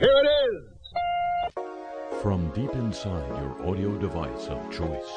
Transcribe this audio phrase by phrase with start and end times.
[0.00, 2.22] Here it is.
[2.22, 5.12] From deep inside your audio device of choice.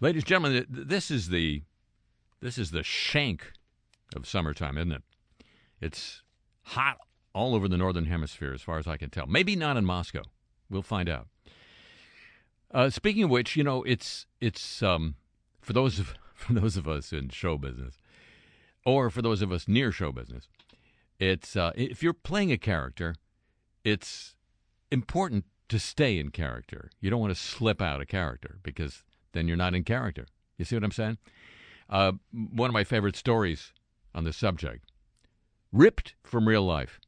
[0.00, 1.62] Ladies and gentlemen, this is the
[2.40, 3.52] this is the shank
[4.14, 5.02] of summertime, isn't it?
[5.78, 6.22] It's
[6.62, 6.96] hot
[7.34, 9.26] all over the northern hemisphere as far as I can tell.
[9.26, 10.22] Maybe not in Moscow.
[10.70, 11.26] We'll find out.
[12.70, 15.16] Uh, speaking of which, you know, it's it's um,
[15.60, 17.98] for those of for those of us in show business,
[18.86, 20.48] or for those of us near show business,
[21.18, 23.14] it's uh, if you're playing a character,
[23.84, 24.34] it's
[24.90, 26.90] important to stay in character.
[27.00, 29.02] You don't want to slip out of character because
[29.32, 30.26] then you're not in character.
[30.58, 31.18] You see what I'm saying?
[31.88, 33.72] Uh, one of my favorite stories
[34.14, 34.84] on this subject,
[35.72, 37.00] ripped from real life,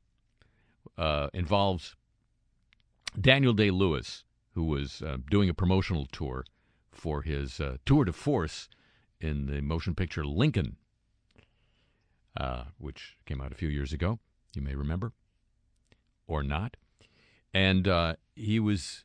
[0.97, 1.97] uh, involves
[3.19, 6.45] Daniel Day Lewis, who was uh, doing a promotional tour
[6.93, 8.69] for his uh, tour de force
[9.21, 10.77] in the motion picture Lincoln,
[12.39, 14.19] uh, which came out a few years ago.
[14.55, 15.13] You may remember,
[16.27, 16.77] or not.
[17.53, 19.05] And uh, he was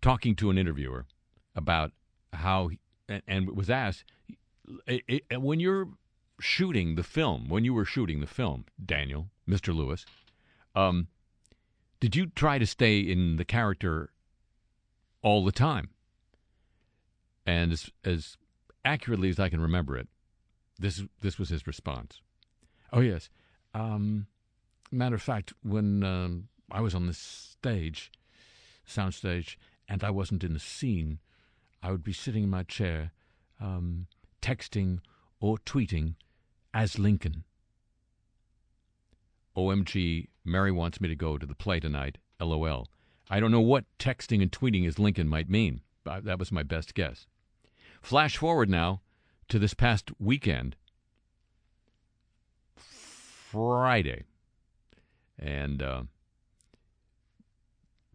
[0.00, 1.06] talking to an interviewer
[1.54, 1.92] about
[2.32, 2.70] how,
[3.08, 4.04] and, and was asked,
[5.30, 5.88] when you're
[6.40, 9.74] shooting the film, when you were shooting the film, Daniel, Mr.
[9.74, 10.06] Lewis,
[10.74, 11.08] um,
[12.00, 14.10] did you try to stay in the character
[15.22, 15.90] all the time?
[17.44, 18.36] And as, as
[18.84, 20.08] accurately as I can remember it,
[20.78, 22.20] this this was his response.
[22.92, 23.28] Oh yes.
[23.74, 24.26] Um,
[24.90, 28.10] matter of fact, when um, I was on the stage,
[28.84, 31.18] sound stage, and I wasn't in the scene,
[31.82, 33.12] I would be sitting in my chair,
[33.60, 34.06] um,
[34.40, 35.00] texting
[35.40, 36.14] or tweeting
[36.74, 37.44] as Lincoln.
[39.56, 42.18] OMG, Mary wants me to go to the play tonight.
[42.40, 42.88] LOL.
[43.30, 45.82] I don't know what texting and tweeting as Lincoln might mean.
[46.04, 47.26] That was my best guess.
[48.00, 49.00] Flash forward now
[49.52, 50.76] to this past weekend,
[52.74, 54.22] Friday.
[55.38, 56.02] And uh,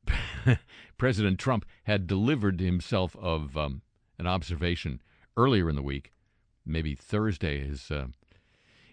[0.97, 3.83] President Trump had delivered himself of um,
[4.17, 4.99] an observation
[5.37, 6.11] earlier in the week,
[6.65, 8.07] maybe Thursday, his uh,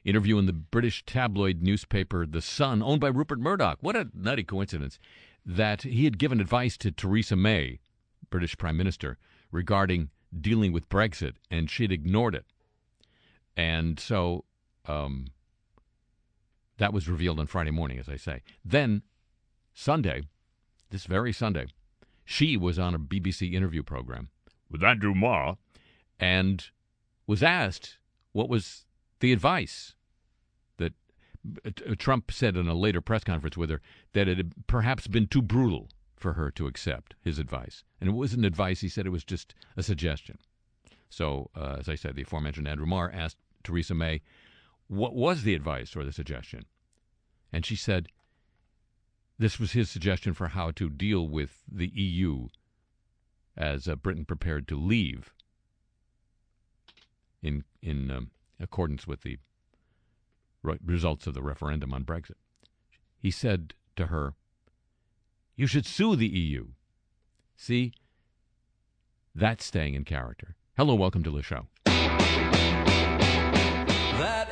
[0.05, 3.79] interview in the British tabloid newspaper The Sun, owned by Rupert Murdoch.
[3.81, 4.99] What a nutty coincidence
[5.47, 7.81] that he had given advice to Theresa May,
[8.29, 9.17] British Prime Minister,
[9.51, 12.45] regarding dealing with Brexit, and she'd ignored it.
[13.57, 14.45] And so
[14.87, 15.27] um,
[16.79, 18.43] that was revealed on Friday morning, as I say.
[18.65, 19.03] Then,
[19.73, 20.25] Sunday,
[20.91, 21.67] this very Sunday,
[22.25, 24.31] she was on a BBC interview program
[24.71, 25.57] with Andrew Marr
[26.19, 26.71] and
[27.27, 27.99] was asked
[28.33, 28.87] what was
[29.21, 29.95] the advice
[30.79, 30.93] that
[31.65, 33.81] uh, Trump said in a later press conference with her
[34.13, 37.85] that it had perhaps been too brutal for her to accept his advice.
[38.01, 40.39] And it wasn't advice, he said it was just a suggestion.
[41.11, 44.21] So, uh, as I said, the aforementioned Andrew Marr asked Theresa May,
[44.89, 46.67] what was the advice or the suggestion?
[47.53, 48.09] And she said,
[49.39, 52.49] this was his suggestion for how to deal with the EU
[53.57, 55.33] as uh, Britain prepared to leave
[57.43, 59.39] in, in um, accordance with the
[60.63, 62.37] re- results of the referendum on Brexit.
[63.19, 64.35] He said to her,
[65.57, 66.67] you should sue the EU.
[67.57, 67.93] See?
[69.35, 70.57] That's staying in character.
[70.77, 71.67] Hello, welcome to the show.
[71.85, 72.03] That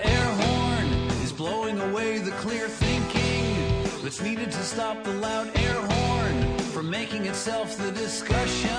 [0.03, 0.87] air horn
[1.23, 6.91] is blowing away the clear thinking that's needed to stop the loud air horn from
[6.91, 8.71] making itself the discussion.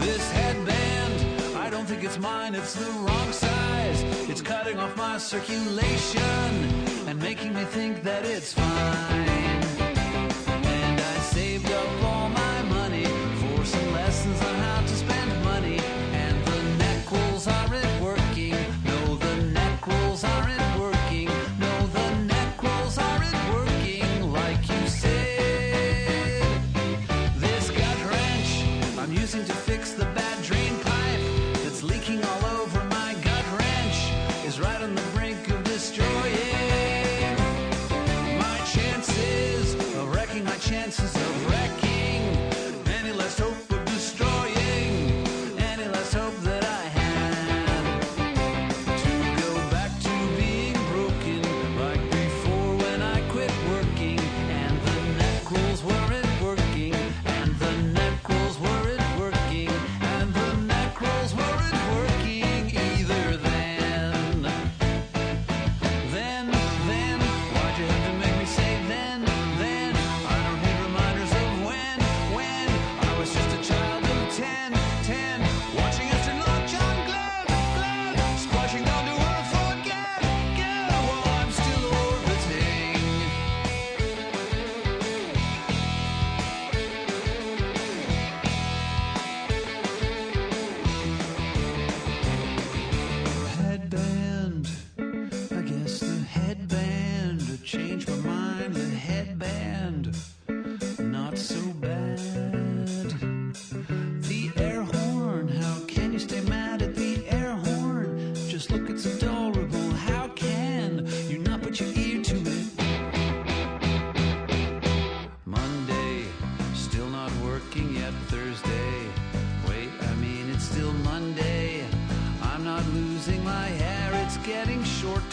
[0.00, 4.02] This headband, I don't think it's mine, it's the wrong size.
[4.30, 6.22] It's cutting off my circulation
[7.06, 9.51] and making me think that it's fine.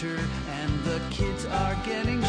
[0.02, 2.22] And the kids are getting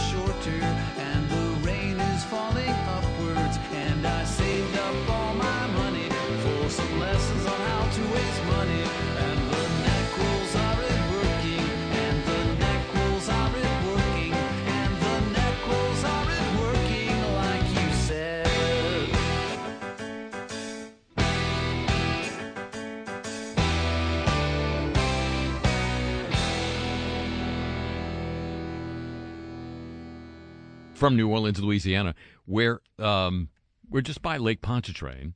[31.00, 32.14] from New Orleans, Louisiana,
[32.44, 33.48] where um,
[33.88, 35.34] we're just by Lake Pontchartrain,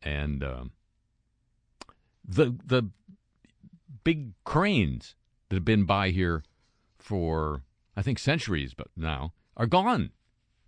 [0.00, 0.70] and um,
[2.24, 2.88] the the
[4.04, 5.16] big cranes
[5.48, 6.44] that have been by here
[6.96, 7.62] for
[7.96, 10.12] I think centuries, but now are gone,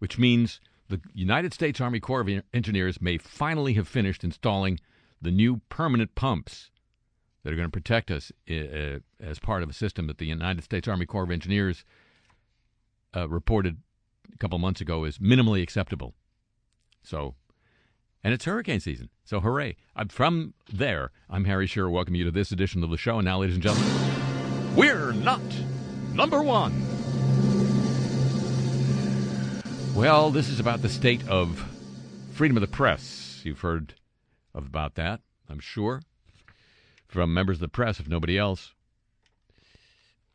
[0.00, 4.80] which means the United States Army Corps of Engineers may finally have finished installing
[5.22, 6.72] the new permanent pumps
[7.44, 10.64] that are going to protect us uh, as part of a system that the United
[10.64, 11.84] States Army Corps of Engineers
[13.16, 13.78] uh, reported
[14.32, 16.14] a couple months ago is minimally acceptable.
[17.02, 17.34] So,
[18.25, 19.08] and it's hurricane season.
[19.25, 19.76] So, hooray.
[19.96, 21.11] I'm from there.
[21.29, 21.90] I'm Harry Shearer.
[21.90, 23.19] Welcome you to this edition of the show.
[23.19, 25.40] And now, ladies and gentlemen, we're not
[26.12, 26.73] number one.
[29.94, 31.64] Well, this is about the state of
[32.32, 33.43] freedom of the press.
[33.44, 33.94] You've heard
[34.55, 36.02] of about that, I'm sure,
[37.08, 38.73] from members of the press, if nobody else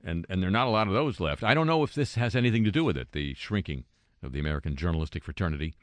[0.07, 1.43] and and there are not a lot of those left.
[1.43, 3.83] I don't know if this has anything to do with it, the shrinking
[4.23, 5.75] of the American journalistic fraternity,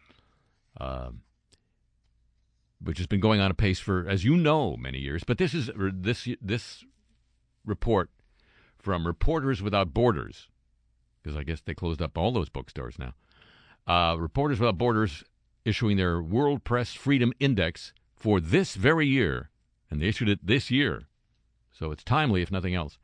[0.81, 1.21] um,
[2.83, 5.23] which has been going on apace for, as you know, many years.
[5.25, 6.85] But this is this this
[7.65, 8.11] report
[8.79, 10.49] from Reporters Without Borders,
[11.23, 13.15] because I guess they closed up all those bookstores now.
[13.87, 15.23] Uh, Reporters Without Borders
[15.65, 19.51] issuing their World Press Freedom Index for this very year,
[19.91, 21.05] and they issued it this year,
[21.71, 22.99] so it's timely if nothing else.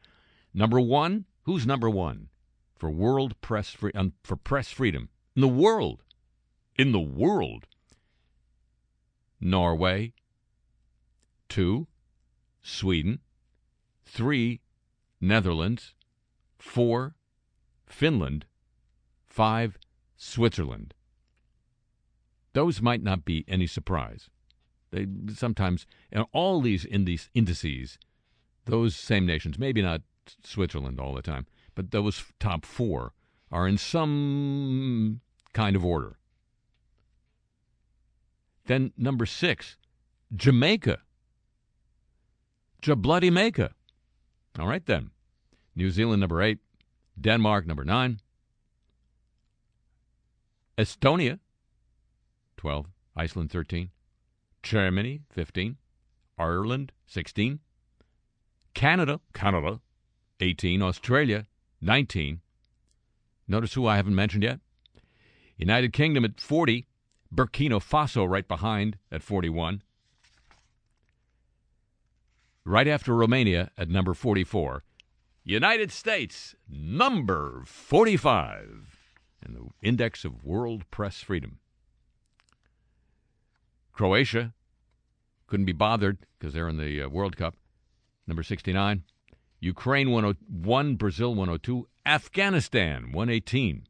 [0.52, 2.28] Number one, who's number one
[2.76, 6.02] for world press free um, for press freedom in the world?
[6.76, 7.66] In the world,
[9.40, 10.12] Norway.
[11.48, 11.88] Two,
[12.62, 13.20] Sweden.
[14.04, 14.60] Three,
[15.20, 15.94] Netherlands.
[16.58, 17.14] Four,
[17.86, 18.46] Finland.
[19.26, 19.78] Five,
[20.16, 20.94] Switzerland.
[22.52, 24.28] Those might not be any surprise.
[24.90, 27.98] They sometimes, and all these indices,
[28.64, 30.02] those same nations, maybe not
[30.44, 33.12] Switzerland all the time, but those top four
[33.50, 35.20] are in some
[35.52, 36.18] kind of order.
[38.66, 39.76] Then number six,
[40.34, 40.98] Jamaica.
[42.82, 43.74] Jabloody Jamaica.
[44.58, 45.10] All right then.
[45.76, 46.58] New Zealand number eight,
[47.18, 48.20] Denmark number nine,
[50.76, 51.38] Estonia,
[52.56, 53.90] twelve, Iceland thirteen,
[54.62, 55.76] Germany fifteen,
[56.36, 57.60] Ireland sixteen,
[58.74, 59.80] Canada, Canada
[60.40, 60.82] 18.
[60.82, 61.46] Australia,
[61.80, 62.40] 19.
[63.46, 64.60] Notice who I haven't mentioned yet.
[65.56, 66.86] United Kingdom at 40.
[67.34, 69.82] Burkina Faso right behind at 41.
[72.64, 74.82] Right after Romania at number 44.
[75.44, 79.10] United States, number 45
[79.44, 81.58] in the Index of World Press Freedom.
[83.92, 84.52] Croatia
[85.46, 87.56] couldn't be bothered because they're in the uh, World Cup,
[88.26, 89.02] number 69.
[89.60, 93.86] Ukraine 101, Brazil 102, Afghanistan 118.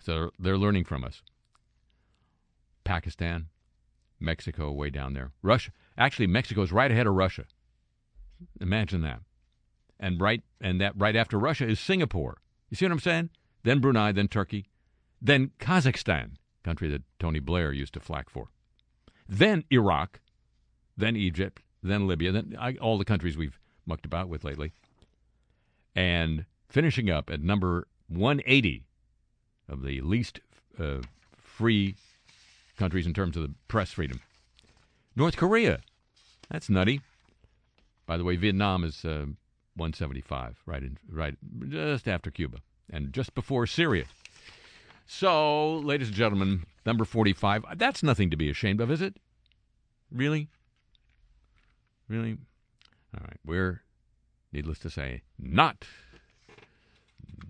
[0.00, 1.22] So they're learning from us.
[2.84, 3.46] Pakistan,
[4.18, 5.30] Mexico way down there.
[5.42, 7.44] Russia, actually Mexico's right ahead of Russia.
[8.60, 9.20] Imagine that.
[10.00, 12.38] And right and that right after Russia is Singapore.
[12.68, 13.30] You see what I'm saying?
[13.62, 14.66] Then Brunei, then Turkey,
[15.20, 16.32] then Kazakhstan,
[16.64, 18.48] country that Tony Blair used to flack for.
[19.28, 20.18] Then Iraq,
[20.96, 24.72] then Egypt, then Libya, then I, all the countries we've mucked about with lately.
[25.94, 28.84] And finishing up at number 180
[29.68, 30.40] of the least
[30.78, 30.98] uh,
[31.36, 31.94] free
[32.78, 34.20] countries in terms of the press freedom.
[35.14, 35.80] North Korea.
[36.50, 37.00] That's nutty.
[38.06, 39.26] By the way, Vietnam is uh,
[39.76, 41.34] 175, right in, right
[41.68, 42.58] just after Cuba
[42.90, 44.04] and just before Syria.
[45.06, 47.64] So, ladies and gentlemen, number 45.
[47.76, 49.16] That's nothing to be ashamed of, is it?
[50.10, 50.48] Really?
[52.08, 52.38] Really?
[53.14, 53.38] All right.
[53.44, 53.82] We're,
[54.52, 55.84] needless to say, not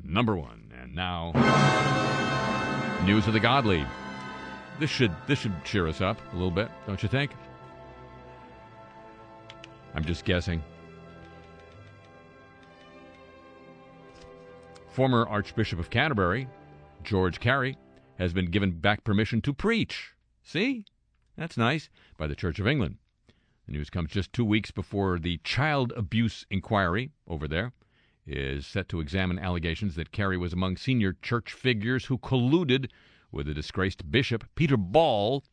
[0.02, 0.72] number one.
[0.80, 1.32] And now,
[3.04, 3.84] news of the godly.
[4.80, 7.30] This should this should cheer us up a little bit, don't you think?
[9.94, 10.62] I'm just guessing.
[14.88, 16.48] Former Archbishop of Canterbury,
[17.02, 17.78] George Carey,
[18.18, 20.12] has been given back permission to preach.
[20.42, 20.84] See?
[21.36, 21.88] That's nice.
[22.18, 22.96] By the Church of England.
[23.66, 27.72] The news comes just two weeks before the child abuse inquiry over there
[28.26, 32.90] is set to examine allegations that Carey was among senior church figures who colluded
[33.30, 35.44] with the disgraced bishop, Peter Ball.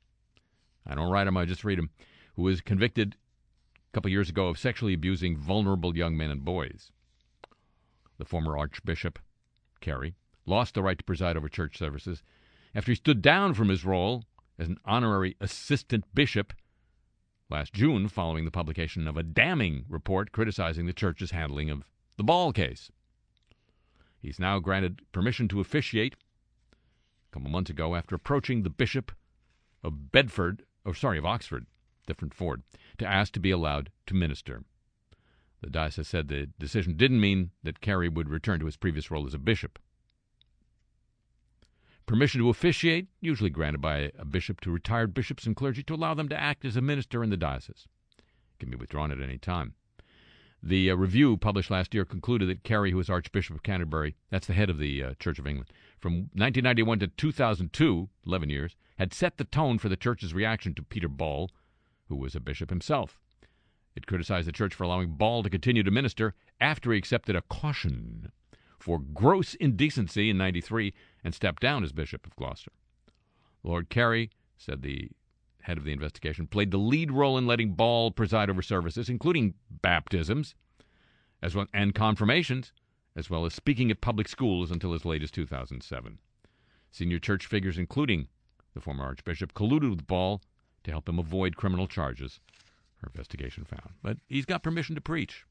[0.85, 1.91] I don't write him, I just read him,
[2.35, 3.15] who was convicted
[3.75, 6.91] a couple years ago of sexually abusing vulnerable young men and boys.
[8.17, 9.19] The former Archbishop,
[9.81, 12.23] Carey, lost the right to preside over church services
[12.73, 14.25] after he stood down from his role
[14.57, 16.53] as an honorary assistant bishop
[17.49, 21.83] last June following the publication of a damning report criticizing the church's handling of
[22.17, 22.91] the Ball case.
[24.21, 29.11] He's now granted permission to officiate a couple months ago after approaching the bishop
[29.83, 31.65] of Bedford, or sorry, of Oxford,
[32.05, 32.63] different Ford,
[32.97, 34.63] to ask to be allowed to minister.
[35.61, 39.25] The diocese said the decision didn't mean that Carey would return to his previous role
[39.25, 39.79] as a bishop.
[42.09, 46.15] Permission to officiate, usually granted by a bishop to retired bishops and clergy to allow
[46.15, 47.87] them to act as a minister in the diocese.
[48.57, 49.75] Can be withdrawn at any time.
[50.63, 54.47] The uh, review published last year concluded that Carey, who was Archbishop of Canterbury, that's
[54.47, 59.13] the head of the uh, Church of England, from 1991 to 2002, 11 years, had
[59.13, 61.51] set the tone for the church's reaction to Peter Ball,
[62.07, 63.19] who was a bishop himself.
[63.95, 67.43] It criticized the church for allowing Ball to continue to minister after he accepted a
[67.43, 68.31] caution
[68.79, 70.93] for gross indecency in 93
[71.23, 72.71] and stepped down as Bishop of Gloucester.
[73.63, 75.09] Lord Carey, said the
[75.61, 79.53] head of the investigation, played the lead role in letting Ball preside over services, including
[79.69, 80.55] baptisms
[81.41, 82.71] as well, and confirmations,
[83.15, 86.19] as well as speaking at public schools until as late as 2007.
[86.91, 88.27] Senior church figures, including
[88.73, 90.41] the former Archbishop, colluded with Ball
[90.83, 92.39] to help him avoid criminal charges,
[92.97, 93.91] her investigation found.
[94.01, 95.45] But he's got permission to preach.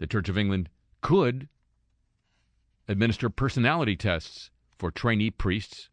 [0.00, 0.70] The Church of England
[1.02, 1.48] could
[2.88, 5.90] administer personality tests for trainee priests.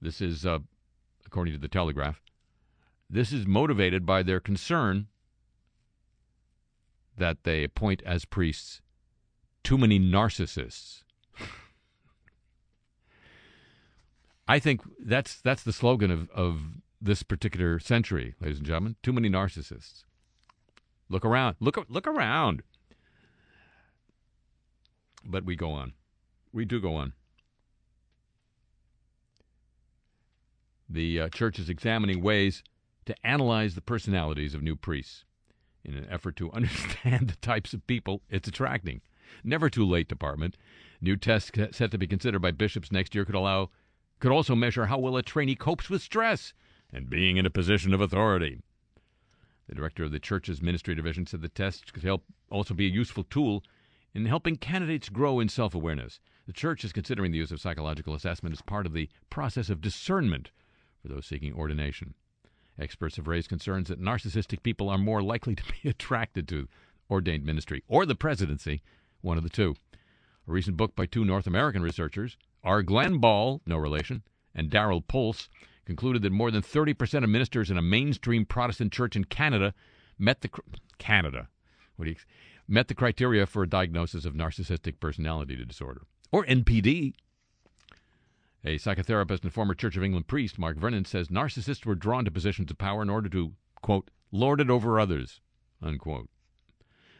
[0.00, 0.60] This is, uh,
[1.26, 2.20] according to the Telegraph,
[3.10, 5.06] this is motivated by their concern
[7.16, 8.82] that they appoint as priests
[9.64, 11.02] too many narcissists.
[14.48, 16.60] I think that's that's the slogan of, of
[17.00, 18.96] this particular century, ladies and gentlemen.
[19.02, 20.04] Too many narcissists.
[21.08, 21.56] Look around.
[21.58, 22.62] Look look around.
[25.28, 25.92] But we go on.
[26.52, 27.12] We do go on.
[30.88, 32.62] The uh, church is examining ways
[33.04, 35.26] to analyze the personalities of new priests
[35.84, 39.02] in an effort to understand the types of people it's attracting.
[39.44, 40.56] Never too late, department.
[41.02, 43.70] New tests set to be considered by bishops next year could allow
[44.20, 46.54] could also measure how well a trainee copes with stress
[46.90, 48.60] and being in a position of authority.
[49.68, 52.90] The director of the church's ministry division said the tests could help also be a
[52.90, 53.62] useful tool
[54.18, 56.18] in helping candidates grow in self awareness.
[56.46, 59.80] The church is considering the use of psychological assessment as part of the process of
[59.80, 60.50] discernment
[61.00, 62.14] for those seeking ordination.
[62.80, 66.68] Experts have raised concerns that narcissistic people are more likely to be attracted to
[67.08, 68.82] ordained ministry or the presidency,
[69.20, 69.76] one of the two.
[70.48, 72.82] A recent book by two North American researchers, R.
[72.82, 74.22] Glenn Ball, no relation,
[74.52, 75.48] and Darrell Puls,
[75.84, 79.74] concluded that more than 30% of ministers in a mainstream Protestant church in Canada
[80.18, 80.50] met the
[80.98, 81.48] Canada.
[81.94, 82.16] What do you
[82.68, 87.14] met the criteria for a diagnosis of narcissistic personality disorder, or NPD.
[88.64, 92.30] A psychotherapist and former Church of England priest, Mark Vernon, says narcissists were drawn to
[92.30, 95.40] positions of power in order to, quote, lord it over others,
[95.80, 96.28] unquote.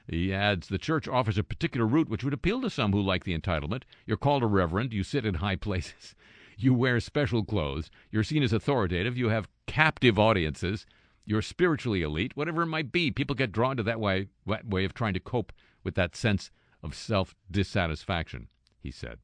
[0.06, 3.24] He adds the church offers a particular route which would appeal to some who like
[3.24, 3.82] the entitlement.
[4.06, 6.14] You're called a reverend, you sit in high places,
[6.56, 10.86] you wear special clothes, you're seen as authoritative, you have captive audiences,
[11.28, 13.10] you're spiritually elite, whatever it might be.
[13.10, 15.52] People get drawn to that way, that way of trying to cope
[15.84, 16.50] with that sense
[16.82, 18.48] of self dissatisfaction,
[18.80, 19.18] he said.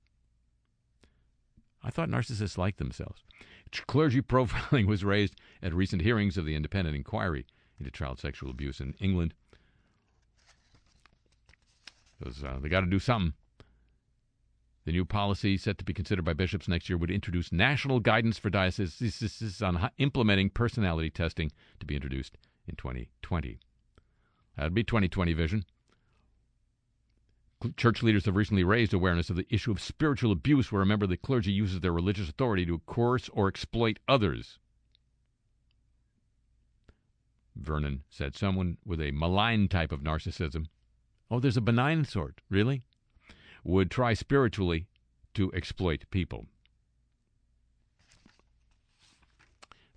[1.82, 3.23] I thought narcissists liked themselves.
[3.87, 7.46] Clergy profiling was raised at recent hearings of the independent inquiry
[7.78, 9.32] into child sexual abuse in England.
[12.18, 13.32] Because uh, they got to do something.
[14.85, 18.38] The new policy, set to be considered by bishops next year, would introduce national guidance
[18.38, 21.50] for dioceses on implementing personality testing
[21.81, 22.37] to be introduced
[22.69, 23.59] in 2020.
[24.57, 25.64] That'd be 2020 vision.
[27.79, 31.05] Church leaders have recently raised awareness of the issue of spiritual abuse, where a member
[31.05, 34.59] of the clergy uses their religious authority to coerce or exploit others.
[37.57, 40.67] Vernon said someone with a malign type of narcissism
[41.31, 42.83] Oh, there's a benign sort, really?
[43.64, 44.87] Would try spiritually
[45.35, 46.47] to exploit people.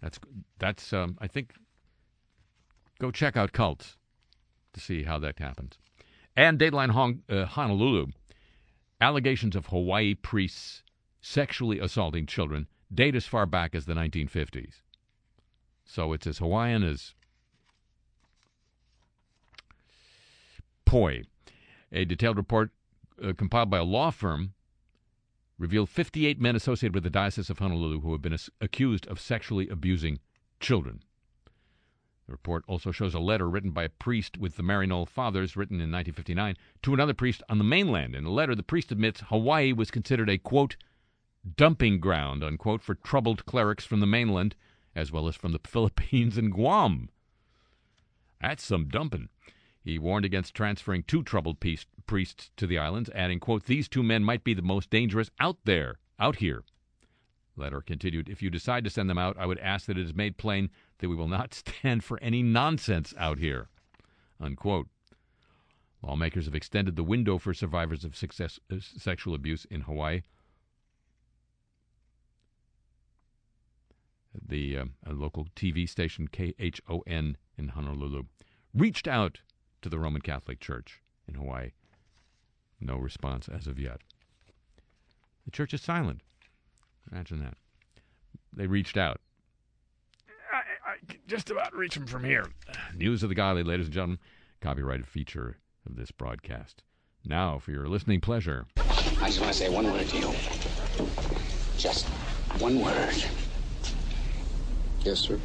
[0.02, 0.20] That's
[0.60, 1.54] that's um, I think.
[3.00, 3.98] Go check out cults
[4.74, 5.78] to see how that happens.
[6.36, 8.08] And Dateline Hong, uh, Honolulu,
[9.00, 10.82] allegations of Hawaii priests
[11.22, 14.82] sexually assaulting children date as far back as the 1950s.
[15.86, 17.14] So it's as Hawaiian as
[20.86, 21.24] poi.
[21.92, 22.72] A detailed report
[23.24, 24.54] uh, compiled by a law firm
[25.58, 29.20] revealed 58 men associated with the Diocese of Honolulu who have been as- accused of
[29.20, 30.20] sexually abusing
[30.60, 31.02] children.
[32.28, 35.78] The report also shows a letter written by a priest with the Maryknoll Fathers, written
[35.78, 38.16] in 1959, to another priest on the mainland.
[38.16, 40.76] In the letter, the priest admits Hawaii was considered a, quote,
[41.56, 44.56] dumping ground, unquote, for troubled clerics from the mainland,
[44.94, 47.10] as well as from the Philippines and Guam.
[48.42, 49.30] That's some dumping.
[49.88, 54.22] He warned against transferring two troubled priests to the islands, adding, quote, These two men
[54.22, 56.66] might be the most dangerous out there, out here.
[57.56, 60.14] Letter continued, If you decide to send them out, I would ask that it is
[60.14, 63.70] made plain that we will not stand for any nonsense out here.
[64.42, 64.90] Unquote.
[66.04, 70.24] Lawmakers have extended the window for survivors of success, uh, sexual abuse in Hawaii.
[74.46, 78.24] The uh, local TV station KHON in Honolulu
[78.74, 79.40] reached out
[79.82, 81.72] to the Roman Catholic Church in Hawaii.
[82.80, 84.02] No response as of yet.
[85.46, 86.22] The church is silent.
[87.12, 87.58] Imagine that.
[88.54, 89.20] They reached out.
[90.52, 90.96] I, I
[91.28, 92.46] just about reach them from here.
[92.96, 94.20] News of the Godly, ladies and gentlemen.
[94.62, 96.84] Copyrighted feature of this broadcast.
[97.26, 98.66] Now, for your listening pleasure.
[98.78, 100.34] I just want to say one word to you.
[101.78, 102.06] Just
[102.60, 103.24] one word.
[105.02, 105.40] Yes, sir.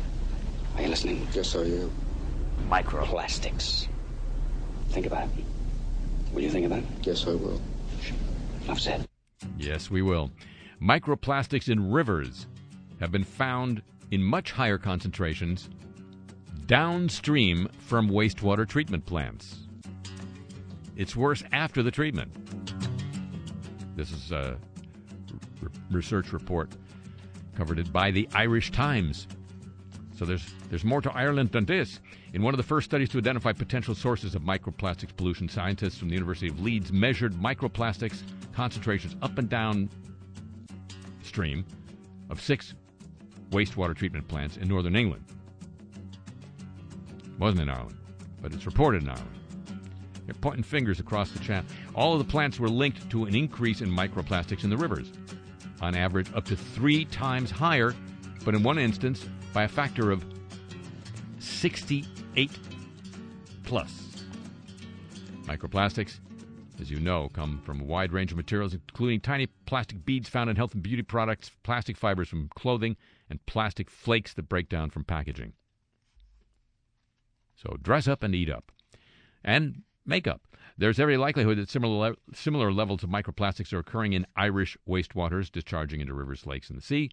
[0.76, 1.26] Are you listening?
[1.32, 1.90] Yes, I am.
[2.68, 3.88] Microplastics.
[4.92, 5.44] Think about it.
[6.32, 6.84] Will you think about it?
[7.02, 7.60] Yes, I will.
[8.64, 9.08] Enough said.
[9.58, 10.30] Yes, we will.
[10.80, 12.46] Microplastics in rivers
[13.00, 15.70] have been found in much higher concentrations
[16.66, 19.66] downstream from wastewater treatment plants.
[20.96, 22.30] It's worse after the treatment.
[23.96, 24.58] This is a
[25.90, 26.70] research report
[27.56, 29.26] covered by the Irish Times.
[30.22, 31.98] So there's there's more to Ireland than this.
[32.32, 36.10] In one of the first studies to identify potential sources of microplastics pollution, scientists from
[36.10, 39.90] the University of Leeds measured microplastics concentrations up and down
[41.24, 41.64] stream
[42.30, 42.74] of six
[43.50, 45.24] wastewater treatment plants in northern England.
[47.24, 47.98] It wasn't in Ireland,
[48.40, 49.40] but it's reported in Ireland.
[50.26, 51.68] They're pointing fingers across the channel.
[51.96, 55.10] All of the plants were linked to an increase in microplastics in the rivers,
[55.80, 57.92] on average up to three times higher,
[58.44, 60.24] but in one instance by a factor of
[61.38, 62.50] 68
[63.64, 64.24] plus.
[65.44, 66.20] Microplastics,
[66.80, 70.48] as you know, come from a wide range of materials, including tiny plastic beads found
[70.48, 72.96] in health and beauty products, plastic fibers from clothing,
[73.28, 75.52] and plastic flakes that break down from packaging.
[77.54, 78.72] So dress up and eat up.
[79.44, 80.42] And makeup.
[80.78, 85.50] There's every likelihood that similar, le- similar levels of microplastics are occurring in Irish wastewaters
[85.50, 87.10] discharging into rivers, lakes, and the sea.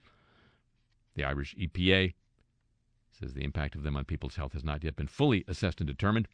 [1.16, 2.14] The Irish EPA
[3.12, 5.88] says the impact of them on people's health has not yet been fully assessed and
[5.88, 6.28] determined.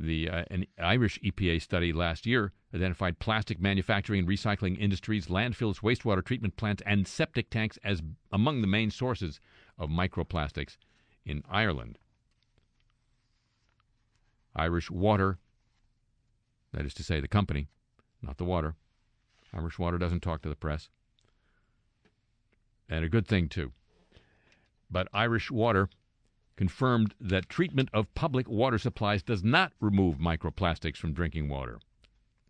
[0.00, 5.80] The uh, an Irish EPA study last year identified plastic manufacturing and recycling industries, landfills,
[5.80, 8.00] wastewater treatment plants, and septic tanks as
[8.30, 9.40] among the main sources
[9.76, 10.76] of microplastics
[11.24, 11.98] in Ireland.
[14.54, 15.38] Irish Water,
[16.72, 17.68] that is to say, the company,
[18.22, 18.76] not the water.
[19.52, 20.90] Irish Water doesn't talk to the press.
[22.88, 23.72] And a good thing, too.
[24.90, 25.88] But Irish Water
[26.56, 31.78] confirmed that treatment of public water supplies does not remove microplastics from drinking water.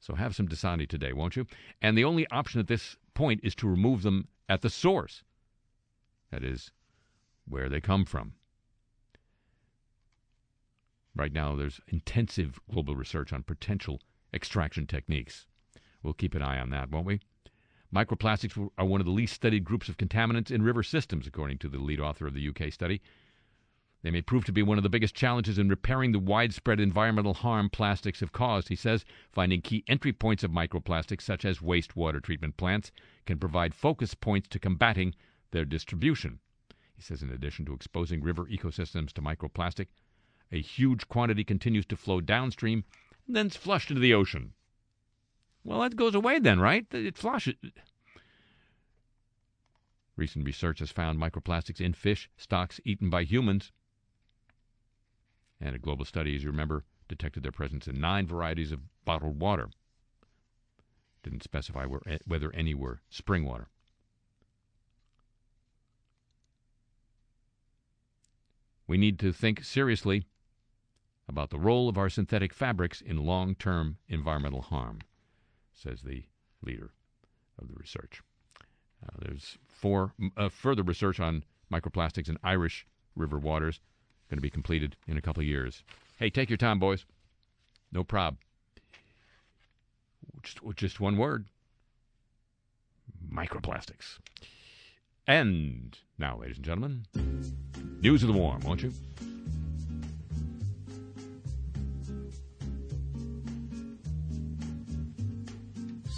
[0.01, 1.46] So have some Dasani today, won't you?
[1.83, 5.24] And the only option at this point is to remove them at the source.
[6.31, 6.70] That is,
[7.46, 8.35] where they come from.
[11.14, 14.01] Right now, there's intensive global research on potential
[14.33, 15.46] extraction techniques.
[16.03, 17.20] We'll keep an eye on that, won't we?
[17.94, 21.68] Microplastics are one of the least studied groups of contaminants in river systems, according to
[21.68, 23.01] the lead author of the UK study.
[24.03, 27.35] They may prove to be one of the biggest challenges in repairing the widespread environmental
[27.35, 29.05] harm plastics have caused, he says.
[29.33, 32.92] Finding key entry points of microplastics, such as wastewater treatment plants,
[33.27, 35.14] can provide focus points to combating
[35.51, 36.38] their distribution.
[36.94, 39.87] He says, in addition to exposing river ecosystems to microplastic,
[40.53, 42.85] a huge quantity continues to flow downstream
[43.27, 44.53] and then's flushed into the ocean.
[45.68, 46.87] Well, that goes away then, right?
[46.92, 47.57] It flushes.
[50.16, 53.70] Recent research has found microplastics in fish stocks eaten by humans
[55.61, 59.40] And a global study, as you remember, detected their presence in nine varieties of bottled
[59.40, 59.68] water.
[61.22, 63.68] Didn't specify where, eh, whether any were spring water.
[68.87, 70.24] We need to think seriously
[71.28, 75.00] about the role of our synthetic fabrics in long term environmental harm,
[75.80, 76.24] says the
[76.62, 76.90] leader
[77.60, 78.22] of the research.
[79.02, 83.80] Uh, there's four uh, further research on microplastics in Irish river waters
[84.28, 85.82] going to be completed in a couple of years.
[86.18, 87.04] Hey, take your time, boys.
[87.92, 88.36] No prob.
[90.42, 91.46] Just, just one word
[93.32, 94.18] microplastics.
[95.26, 97.06] And now, ladies and gentlemen,
[98.00, 98.92] news of the warm, won't you?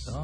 [0.00, 0.16] Soft,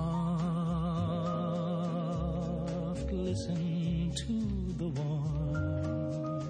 [3.12, 4.32] listen to
[4.78, 6.40] the warm.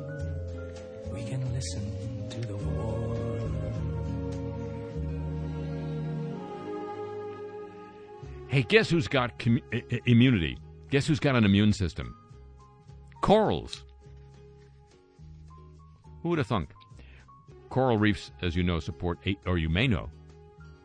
[1.12, 3.57] We can listen to the warm.
[8.49, 9.33] Hey, guess who's got
[9.73, 10.57] I- immunity?
[10.91, 12.15] Guess who's got an immune system?
[13.23, 13.83] Corals.
[16.23, 16.71] Who would have thunk?
[17.71, 20.11] Coral reefs, as you know, support eight, or you may know.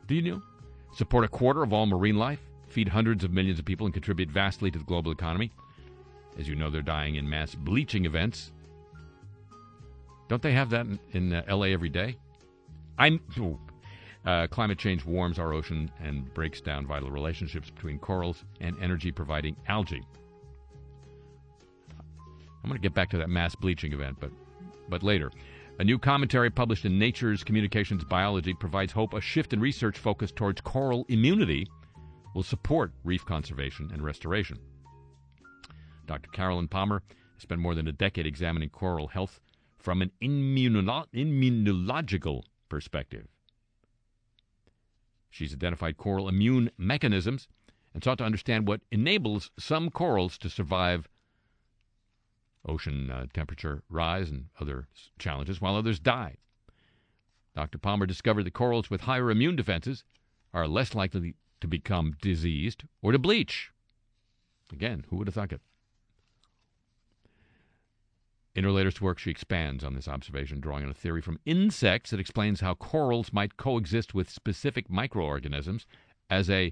[0.08, 0.42] Do you know?
[0.94, 4.30] Support a quarter of all marine life, feed hundreds of millions of people, and contribute
[4.30, 5.52] vastly to the global economy.
[6.38, 8.52] As you know, they're dying in mass bleaching events.
[10.28, 12.18] Don't they have that in, in uh, LA every day?
[12.98, 13.20] I'm.
[13.40, 13.60] oh.
[14.24, 19.12] Uh, climate change warms our ocean and breaks down vital relationships between corals and energy
[19.12, 20.04] providing algae.
[22.64, 24.30] I'm going to get back to that mass bleaching event, but,
[24.90, 25.32] but later.
[25.82, 30.32] A new commentary published in Nature's Communications Biology provides hope a shift in research focus
[30.32, 31.66] towards coral immunity
[32.36, 34.60] will support reef conservation and restoration.
[36.06, 36.30] Dr.
[36.30, 37.02] Carolyn Palmer
[37.34, 39.40] has spent more than a decade examining coral health
[39.80, 43.26] from an immuno- immunological perspective.
[45.32, 47.48] She's identified coral immune mechanisms
[47.96, 51.10] and sought to understand what enables some corals to survive
[52.66, 56.38] ocean uh, temperature rise and other challenges, while others die.
[57.56, 57.78] Dr.
[57.78, 60.04] Palmer discovered that corals with higher immune defenses
[60.54, 63.72] are less likely to become diseased or to bleach.
[64.72, 65.62] Again, who would have thunk it?
[68.54, 72.12] In her latest work, she expands on this observation, drawing on a theory from insects
[72.12, 75.86] that explains how corals might coexist with specific microorganisms
[76.30, 76.72] as a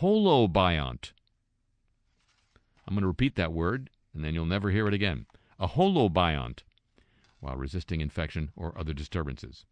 [0.00, 1.12] holobiont.
[2.86, 5.26] I'm going to repeat that word, and then you'll never hear it again.
[5.60, 6.64] A holobiont,
[7.38, 9.64] while resisting infection or other disturbances.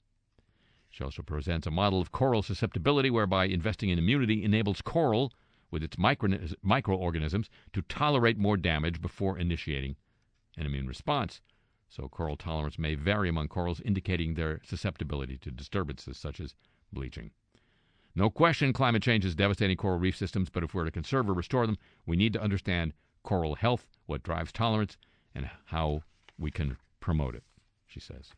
[0.88, 5.32] She also presents a model of coral susceptibility whereby investing in immunity enables coral,
[5.72, 9.96] with its micro- microorganisms, to tolerate more damage before initiating
[10.56, 11.40] an immune response.
[11.88, 16.54] So, coral tolerance may vary among corals, indicating their susceptibility to disturbances such as
[16.92, 17.32] bleaching.
[18.14, 21.34] No question climate change is devastating coral reef systems, but if we're to conserve or
[21.34, 22.92] restore them, we need to understand
[23.26, 24.96] coral health, what drives tolerance,
[25.34, 26.02] and how
[26.38, 27.42] we can promote it,
[27.86, 28.30] she says.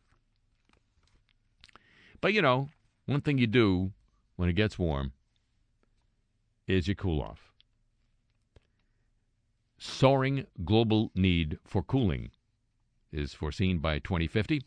[2.19, 2.67] But you know,
[3.05, 3.93] one thing you do
[4.35, 5.13] when it gets warm
[6.67, 7.53] is you cool off.
[9.77, 12.31] Soaring global need for cooling
[13.11, 14.61] is foreseen by 2050.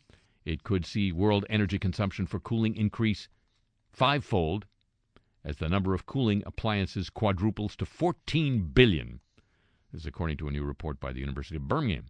[0.45, 3.27] It could see world energy consumption for cooling increase
[3.91, 4.65] fivefold
[5.45, 9.19] as the number of cooling appliances quadruples to 14 billion.
[9.93, 12.07] This is according to a new report by the University of Birmingham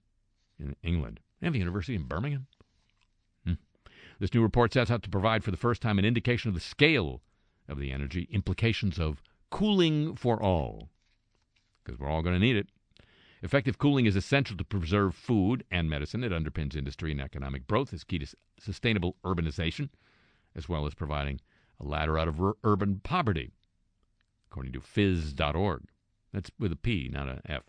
[0.58, 1.19] in England.
[1.41, 2.48] They have university in Birmingham?
[3.46, 3.54] Hmm.
[4.19, 6.62] This new report sets out to provide for the first time an indication of the
[6.62, 7.22] scale
[7.67, 10.88] of the energy implications of cooling for all,
[11.84, 12.69] because we're all going to need it.
[13.41, 16.24] Effective cooling is essential to preserve food and medicine.
[16.24, 17.91] It underpins industry and economic growth.
[17.91, 19.89] It's key to sustainable urbanization,
[20.56, 21.41] as well as providing
[21.82, 23.52] a ladder out of ur- urban poverty,
[24.50, 25.84] according to phys.org.
[26.32, 27.63] That's with a P, not an F.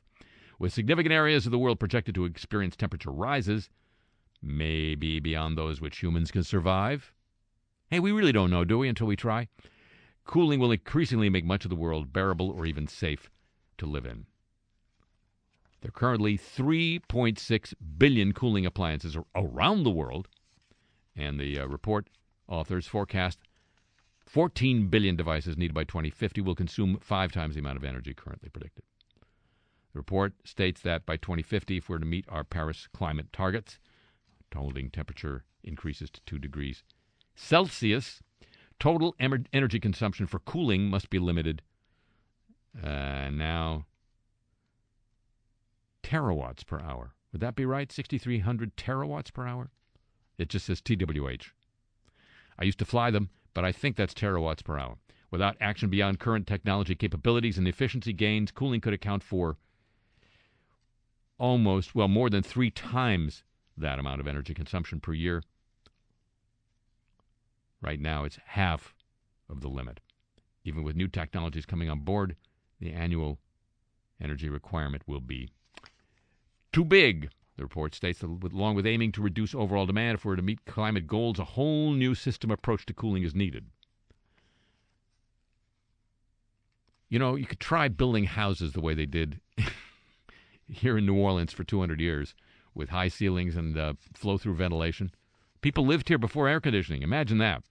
[0.65, 3.69] With significant areas of the world projected to experience temperature rises,
[4.41, 7.13] maybe beyond those which humans can survive.
[7.91, 9.49] Hey, we really don't know, do we, until we try?
[10.25, 13.29] Cooling will increasingly make much of the world bearable or even safe
[13.77, 14.25] to live in.
[15.83, 20.29] There are currently 3.6 billion cooling appliances around the world,
[21.15, 22.09] and the uh, report
[22.49, 23.39] authors forecast
[24.25, 28.49] 14 billion devices needed by 2050 will consume five times the amount of energy currently
[28.49, 28.85] predicted.
[29.95, 33.79] The report states that by 2050, if we're to meet our Paris climate targets,
[34.53, 36.83] holding temperature increases to 2 degrees
[37.37, 38.21] Celsius,
[38.81, 41.63] total energy consumption for cooling must be limited
[42.83, 43.87] uh, now
[46.03, 47.15] terawatts per hour.
[47.33, 47.91] Would that be right?
[47.91, 49.71] 6,300 terawatts per hour?
[50.39, 51.51] It just says TWH.
[52.59, 54.97] I used to fly them, but I think that's terawatts per hour.
[55.31, 59.57] Without action beyond current technology capabilities and efficiency gains, cooling could account for
[61.45, 63.43] almost, well, more than three times
[63.77, 65.43] that amount of energy consumption per year.
[67.83, 68.95] Right now, it's half
[69.51, 70.01] of the limit.
[70.65, 72.37] Even with new technologies coming on board,
[72.81, 73.39] the annual
[74.19, 75.51] energy requirement will be
[76.73, 77.29] too big.
[77.59, 80.65] The report states that along with aiming to reduce overall demand, if we're to meet
[80.65, 83.67] climate goals, a whole new system approach to cooling is needed.
[87.11, 89.41] You know, you could try building houses the way they did
[90.69, 92.35] here in New Orleans for 200 years
[92.75, 95.11] with high ceilings and uh, flow through ventilation.
[95.61, 97.03] People lived here before air conditioning.
[97.03, 97.63] Imagine that.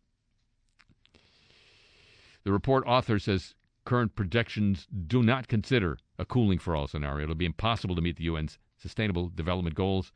[2.44, 7.24] The report author says current projections do not consider a cooling for all scenario.
[7.24, 10.12] It'll be impossible to meet the UN's sustainable development goals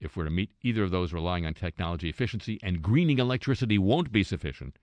[0.00, 4.12] if we're to meet either of those relying on technology efficiency and greening electricity won't
[4.12, 4.78] be sufficient.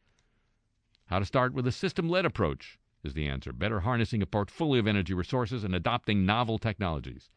[1.07, 3.53] How to start with a system led approach is the answer.
[3.53, 7.29] Better harnessing a portfolio of energy resources and adopting novel technologies.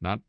[0.00, 0.20] Not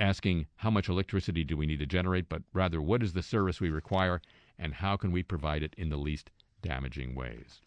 [0.00, 3.60] asking how much electricity do we need to generate, but rather what is the service
[3.60, 4.20] we require
[4.58, 6.30] and how can we provide it in the least
[6.62, 7.60] damaging ways.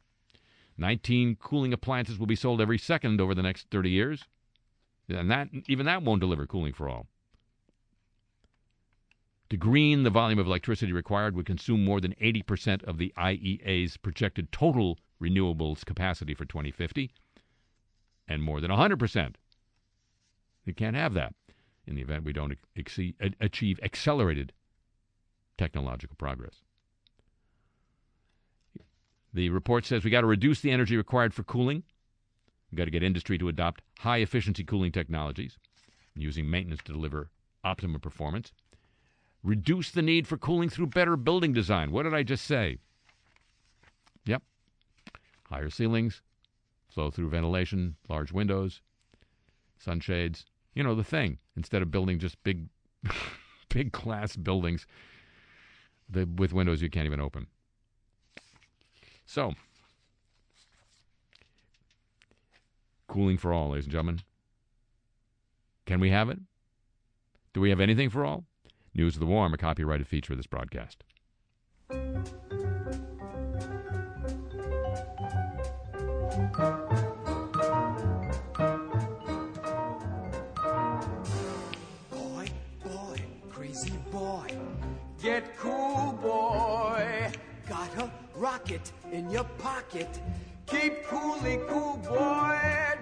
[0.77, 4.25] 19 cooling appliances will be sold every second over the next 30 years.
[5.09, 7.07] And that even that won't deliver cooling for all.
[9.49, 13.97] To green, the volume of electricity required would consume more than 80% of the IEA's
[13.97, 17.11] projected total renewables capacity for 2050
[18.27, 19.35] and more than 100%.
[20.65, 21.33] You can't have that
[21.85, 24.53] in the event we don't exceed, achieve accelerated
[25.57, 26.55] technological progress.
[29.33, 31.83] The report says we got to reduce the energy required for cooling.
[32.69, 35.57] We've got to get industry to adopt high efficiency cooling technologies
[36.15, 37.29] using maintenance to deliver
[37.63, 38.51] optimum performance.
[39.43, 41.91] Reduce the need for cooling through better building design.
[41.91, 42.77] What did I just say?
[45.51, 46.21] Higher ceilings,
[46.87, 48.81] flow through ventilation, large windows,
[49.77, 50.45] sunshades.
[50.73, 51.39] You know, the thing.
[51.57, 52.67] Instead of building just big,
[53.69, 54.87] big glass buildings
[56.13, 57.47] with windows you can't even open.
[59.25, 59.53] So,
[63.07, 64.21] cooling for all, ladies and gentlemen.
[65.85, 66.39] Can we have it?
[67.53, 68.45] Do we have anything for all?
[68.93, 71.03] News of the Warm, a copyrighted feature of this broadcast.
[88.71, 90.19] Rocket in your pocket.
[90.65, 92.57] Keep coolly cool, boy.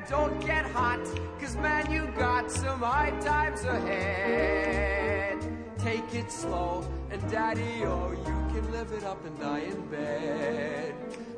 [0.10, 1.00] Don't get hot,
[1.40, 5.38] cause man, you got some high times ahead.
[5.78, 10.96] Take it slow, and daddy, oh, you can live it up and die in bed.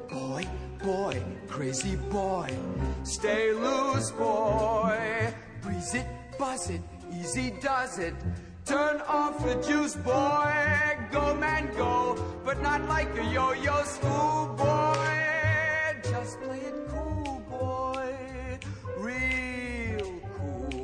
[0.09, 0.47] Boy,
[0.81, 2.49] boy, crazy boy,
[3.03, 5.33] stay loose, boy.
[5.61, 6.07] Breeze it,
[6.39, 6.81] buzz it,
[7.13, 8.15] easy does it.
[8.65, 10.97] Turn off the juice, boy.
[11.11, 14.95] Go, man, go, but not like a yo-yo schoolboy.
[16.03, 18.59] Just play it cool, boy.
[18.97, 20.81] Real cool.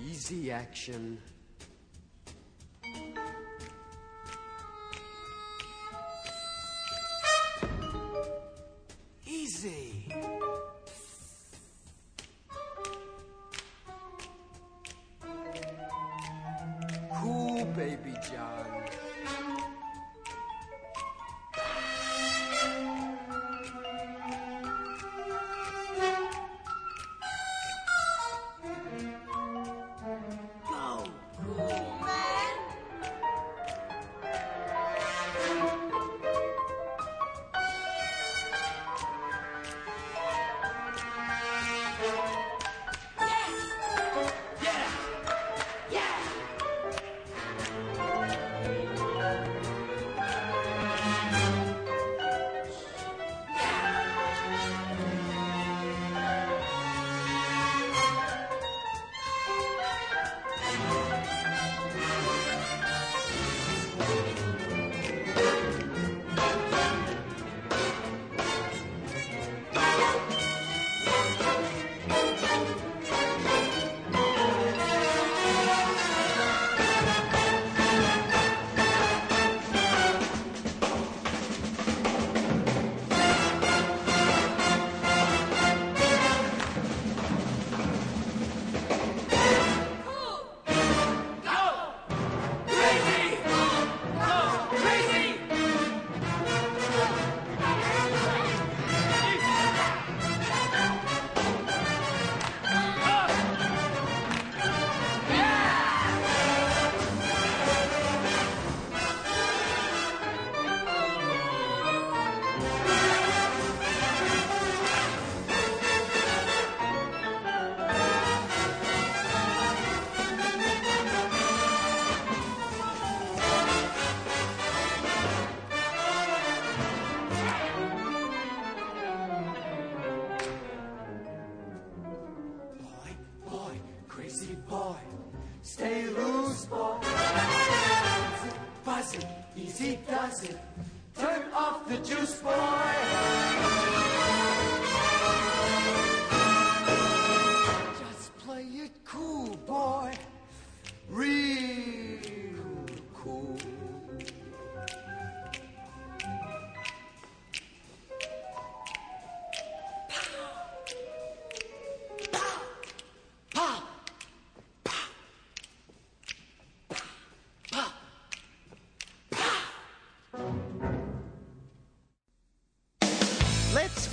[0.00, 1.18] Easy action.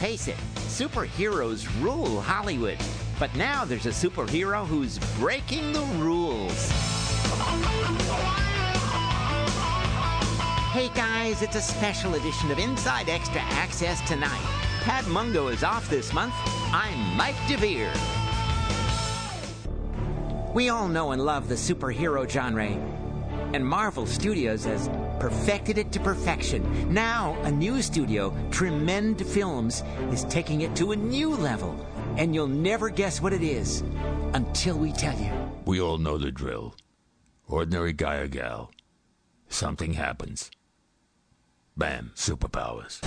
[0.02, 2.80] Face it, superheroes rule Hollywood.
[3.20, 6.72] But now there's a superhero who's breaking the rules.
[10.72, 14.42] Hey guys, it's a special edition of Inside Extra Access tonight.
[14.82, 16.34] Pat Mungo is off this month.
[16.74, 17.94] I'm Mike DeVere.
[20.52, 22.66] We all know and love the superhero genre,
[23.54, 24.90] and Marvel Studios has
[25.22, 26.92] perfected it to perfection.
[26.92, 31.76] Now, a new studio, Tremend Films, is taking it to a new level,
[32.18, 33.84] and you'll never guess what it is
[34.34, 35.32] until we tell you.
[35.64, 36.74] We all know the drill.
[37.48, 38.72] Ordinary guy or gal.
[39.48, 40.50] Something happens.
[41.78, 43.00] Bam, superpowers.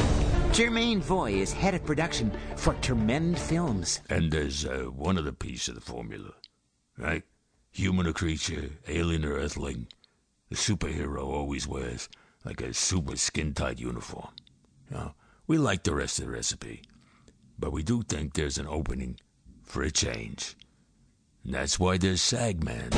[0.52, 4.02] Jermaine Voy is head of production for Tremend Films.
[4.08, 6.30] And there's uh, one other piece of the formula,
[6.96, 7.24] right?
[7.72, 9.88] Human or creature, alien or earthling.
[10.54, 12.08] The superhero always wears
[12.44, 14.28] like a super skin tight uniform.
[14.88, 15.14] You know,
[15.48, 16.82] we like the rest of the recipe,
[17.58, 19.18] but we do think there's an opening
[19.64, 20.54] for a change.
[21.42, 22.90] And that's why there's Sagman.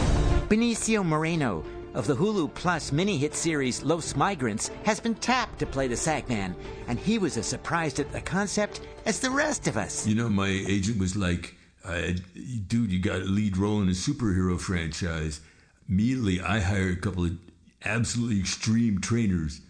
[0.51, 1.65] Benicio Moreno
[1.95, 5.95] of the Hulu Plus mini hit series Los Migrants has been tapped to play the
[5.95, 6.55] Sagman,
[6.89, 10.07] and he was as surprised at the concept as the rest of us.
[10.07, 11.55] You know, my agent was like,
[11.87, 12.11] uh,
[12.67, 15.41] dude, you got a lead role in a superhero franchise.
[15.89, 17.46] Immediately, I hired a couple of
[17.87, 19.61] absolutely extreme trainers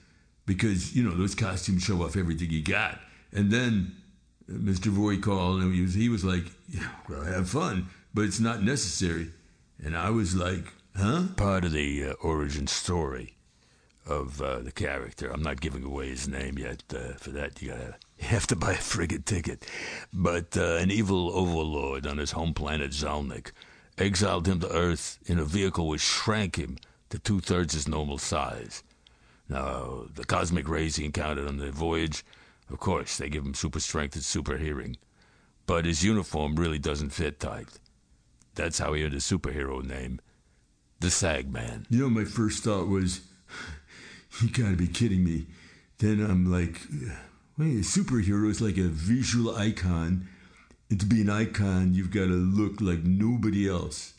[0.46, 2.98] because, you know, those costumes show off everything you got.
[3.32, 3.96] And then
[4.48, 4.86] uh, Mr.
[4.86, 8.62] Voy called and he was, he was like, yeah, well, have fun, but it's not
[8.62, 9.30] necessary.
[9.82, 10.64] And I was like,
[10.96, 11.24] huh?
[11.36, 13.36] Part of the uh, origin story
[14.06, 15.30] of uh, the character.
[15.30, 16.82] I'm not giving away his name yet.
[16.94, 19.66] Uh, for that, you gotta you have to buy a friggin' ticket.
[20.12, 23.50] But uh, an evil overlord on his home planet Zalnik
[23.98, 26.78] exiled him to Earth in a vehicle which shrank him
[27.16, 28.82] to two thirds his normal size.
[29.48, 32.24] Now, the cosmic rays he encountered on the voyage,
[32.70, 34.96] of course, they give him super strength and super hearing.
[35.66, 37.68] But his uniform really doesn't fit tight.
[38.54, 40.20] That's how he earned his superhero name,
[41.00, 41.86] the Sagman.
[41.88, 43.20] You know, my first thought was,
[44.42, 45.46] you gotta be kidding me.
[45.98, 46.80] Then I'm like,
[47.56, 50.28] wait, a superhero is like a visual icon.
[50.90, 54.12] And to be an icon, you've got to look like nobody else.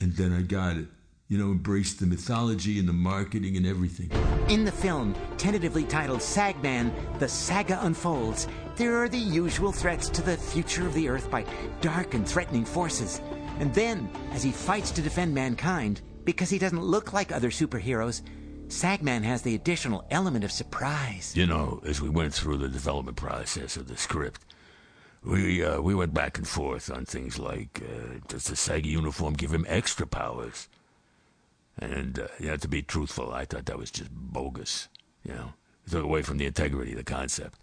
[0.00, 0.88] And then I got it.
[1.28, 4.10] You know, embrace the mythology and the marketing and everything.
[4.48, 8.46] In the film, tentatively titled Sagman, The Saga Unfolds,
[8.76, 11.44] there are the usual threats to the future of the Earth by
[11.80, 13.20] dark and threatening forces.
[13.58, 18.22] And then, as he fights to defend mankind, because he doesn't look like other superheroes,
[18.68, 21.32] Sagman has the additional element of surprise.
[21.36, 24.42] You know, as we went through the development process of the script,
[25.24, 29.34] we uh, we went back and forth on things like uh, does the Sag uniform
[29.34, 30.68] give him extra powers?
[31.78, 34.88] And uh, you know, to be truthful, I thought that was just bogus.
[35.24, 35.52] You know,
[35.86, 37.58] it took away from the integrity of the concept.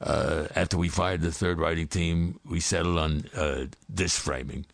[0.00, 4.66] Uh, after we fired the third writing team, we settled on uh, this framing.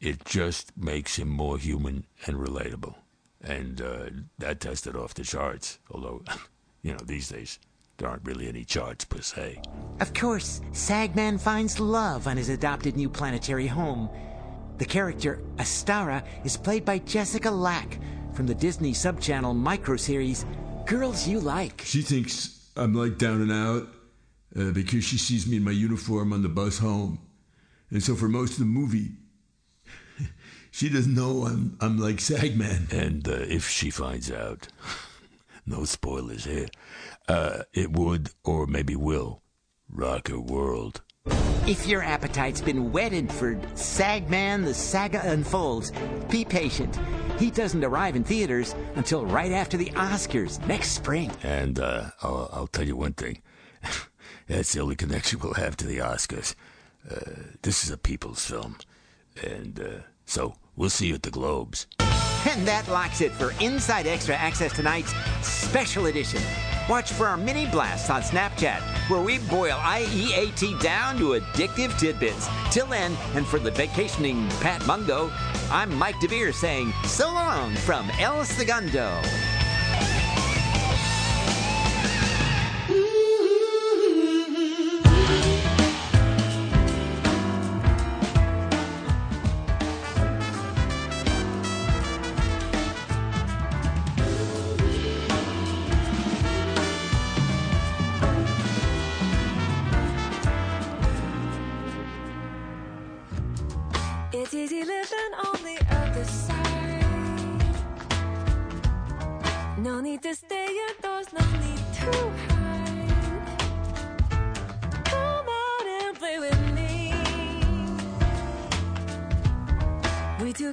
[0.00, 2.94] It just makes him more human and relatable,
[3.42, 4.06] and uh,
[4.38, 5.78] that tested off the charts.
[5.90, 6.22] Although,
[6.82, 7.58] you know, these days
[7.98, 9.60] there aren't really any charts per se.
[10.00, 14.10] Of course, Sagman finds love on his adopted new planetary home.
[14.82, 18.00] The character, Astara, is played by Jessica Lack
[18.32, 20.44] from the Disney subchannel microseries
[20.86, 21.82] Girls You Like.
[21.84, 23.86] She thinks I'm like down and out
[24.58, 27.20] uh, because she sees me in my uniform on the bus home.
[27.90, 29.12] And so for most of the movie,
[30.72, 32.92] she doesn't know I'm, I'm like Sagman.
[32.92, 34.66] And uh, if she finds out,
[35.64, 36.66] no spoilers here,
[37.28, 39.42] uh, it would, or maybe will,
[39.88, 41.02] rock her world.
[41.64, 45.92] If your appetite's been whetted for Sagman the Saga Unfolds,
[46.28, 46.98] be patient.
[47.38, 51.30] He doesn't arrive in theaters until right after the Oscars next spring.
[51.44, 53.42] And uh, I'll, I'll tell you one thing.
[54.48, 56.56] That's the only connection we'll have to the Oscars.
[57.08, 58.76] Uh, this is a people's film.
[59.40, 61.86] And uh, so we'll see you at the Globes.
[62.00, 66.42] And that locks it for Inside Extra Access tonight's special edition.
[66.88, 72.48] Watch for our mini blasts on Snapchat, where we boil IEAT down to addictive tidbits.
[72.72, 75.30] Till then, and for the vacationing Pat Mungo,
[75.70, 79.20] I'm Mike DeVere saying so long from El Segundo.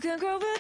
[0.09, 0.58] Can grow into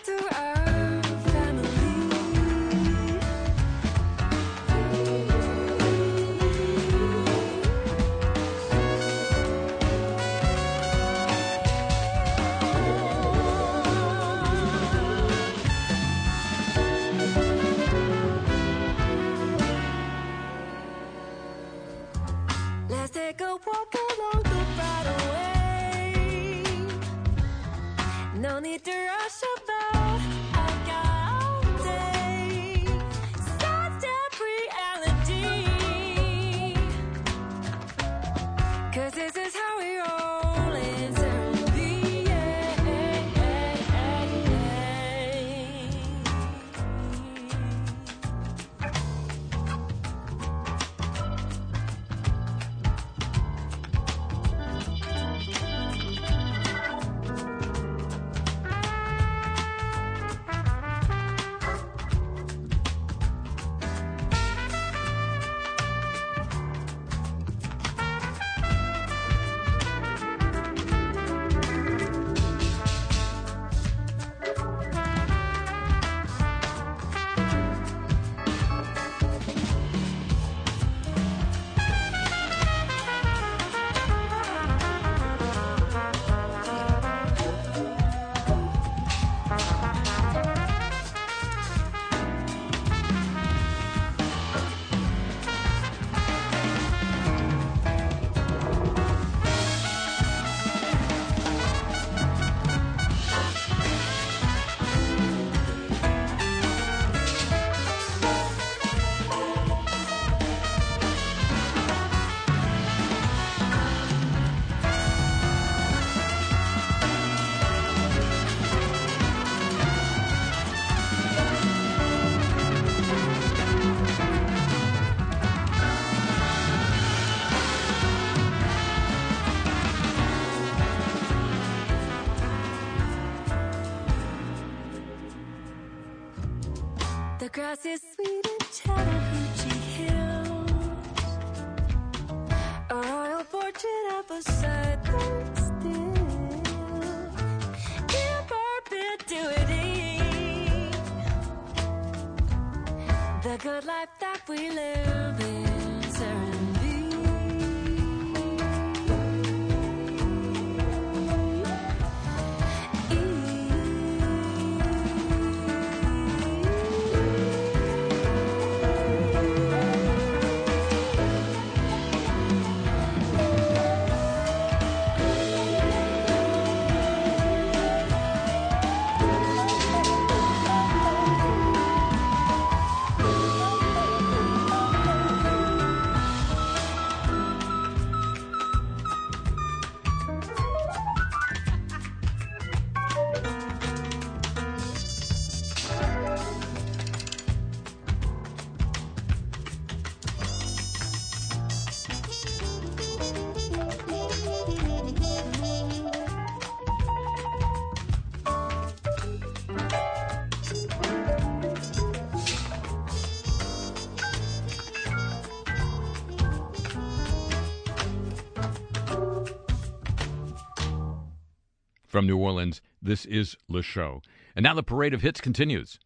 [222.19, 224.21] From New Orleans, this is Le Show.
[224.53, 225.99] And now the parade of hits continues.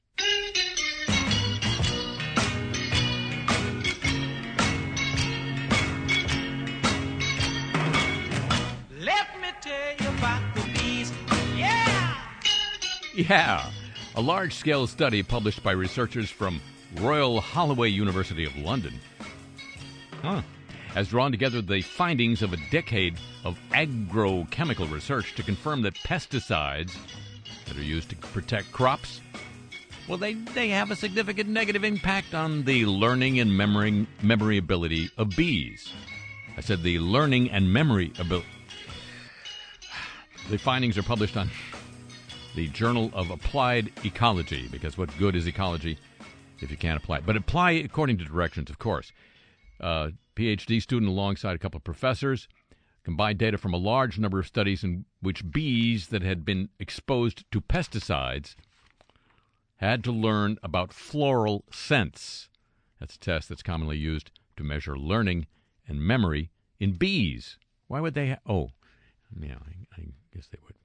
[8.99, 11.11] Let me tell you about the bees.
[11.55, 12.15] Yeah!
[13.15, 13.71] Yeah,
[14.13, 16.61] a large scale study published by researchers from
[16.97, 18.93] Royal Holloway University of London
[20.21, 20.41] Huh.
[20.93, 26.95] Has drawn together the findings of a decade of agrochemical research to confirm that pesticides
[27.65, 29.19] that are used to protect crops,
[30.07, 35.09] well, they, they have a significant negative impact on the learning and memory, memory ability
[35.17, 35.91] of bees.
[36.57, 38.45] I said the learning and memory ability.
[40.49, 41.49] The findings are published on
[42.53, 45.97] the Journal of Applied Ecology, because what good is ecology
[46.59, 47.25] if you can't apply it?
[47.25, 49.11] But apply according to directions, of course.
[49.83, 52.47] Uh, PhD student alongside a couple of professors
[53.03, 57.43] combined data from a large number of studies in which bees that had been exposed
[57.51, 58.55] to pesticides
[59.77, 62.49] had to learn about floral scents.
[62.99, 65.47] That's a test that's commonly used to measure learning
[65.85, 67.57] and memory in bees.
[67.87, 68.29] Why would they?
[68.29, 68.69] Ha- oh,
[69.37, 70.75] yeah, I, I guess they would.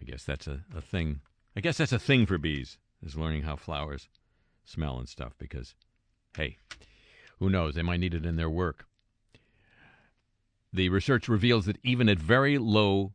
[0.00, 1.20] I guess that's a, a thing.
[1.54, 4.08] I guess that's a thing for bees is learning how flowers
[4.64, 5.34] smell and stuff.
[5.38, 5.74] Because,
[6.36, 6.56] hey,
[7.38, 7.74] who knows?
[7.74, 8.86] They might need it in their work.
[10.72, 13.14] The research reveals that even at very low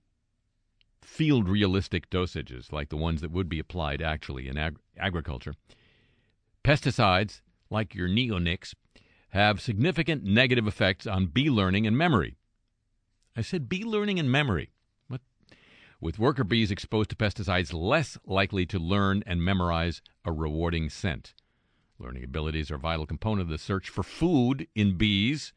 [1.02, 5.54] field realistic dosages, like the ones that would be applied actually in ag- agriculture,
[6.64, 8.74] pesticides, like your neonics,
[9.30, 12.38] have significant negative effects on bee learning and memory.
[13.36, 14.72] I said bee learning and memory.
[15.08, 15.22] What?
[16.00, 21.34] With worker bees exposed to pesticides less likely to learn and memorize a rewarding scent.
[22.04, 25.54] Learning abilities are a vital component of the search for food in bees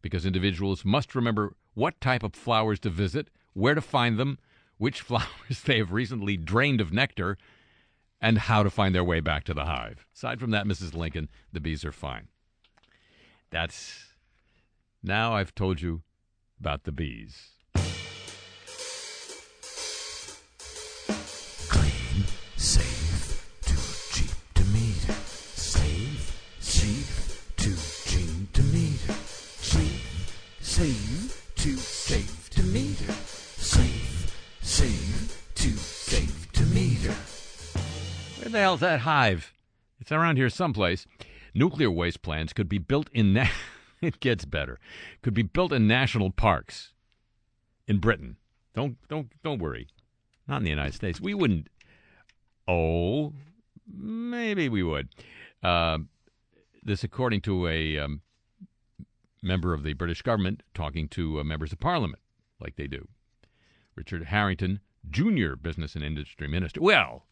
[0.00, 4.38] because individuals must remember what type of flowers to visit, where to find them,
[4.78, 7.36] which flowers they have recently drained of nectar,
[8.18, 10.06] and how to find their way back to the hive.
[10.14, 10.94] Aside from that, Mrs.
[10.94, 12.28] Lincoln, the bees are fine.
[13.50, 14.06] That's
[15.02, 16.02] now I've told you
[16.58, 17.50] about the bees.
[30.74, 33.12] Save, too safe to meter.
[33.12, 37.12] Safe, save, too safe to meter.
[38.40, 39.52] Where the hell's that hive?
[40.00, 41.06] It's around here someplace.
[41.54, 43.34] Nuclear waste plants could be built in.
[43.34, 43.46] Na-
[44.00, 44.80] it gets better.
[45.22, 46.92] Could be built in national parks
[47.86, 48.36] in Britain.
[48.74, 49.86] Don't don't don't worry.
[50.48, 51.20] Not in the United States.
[51.20, 51.68] We wouldn't.
[52.66, 53.32] Oh,
[53.86, 55.10] maybe we would.
[55.62, 55.98] Uh,
[56.82, 58.22] this, according to a um,
[59.44, 62.22] member of the British government talking to uh, members of Parliament,
[62.60, 63.06] like they do.
[63.94, 66.80] Richard Harrington, Junior Business and Industry Minister.
[66.80, 67.26] Well,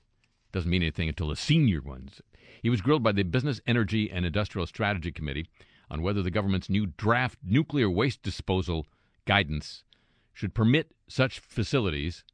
[0.52, 2.20] doesn't mean anything until the senior ones.
[2.62, 5.46] He was grilled by the Business, Energy, and Industrial Strategy Committee
[5.90, 8.86] on whether the government's new draft nuclear waste disposal
[9.26, 9.84] guidance
[10.32, 12.24] should permit such facilities,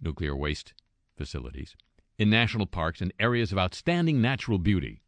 [0.00, 0.74] nuclear waste
[1.16, 1.76] facilities,
[2.18, 5.02] in national parks and areas of outstanding natural beauty.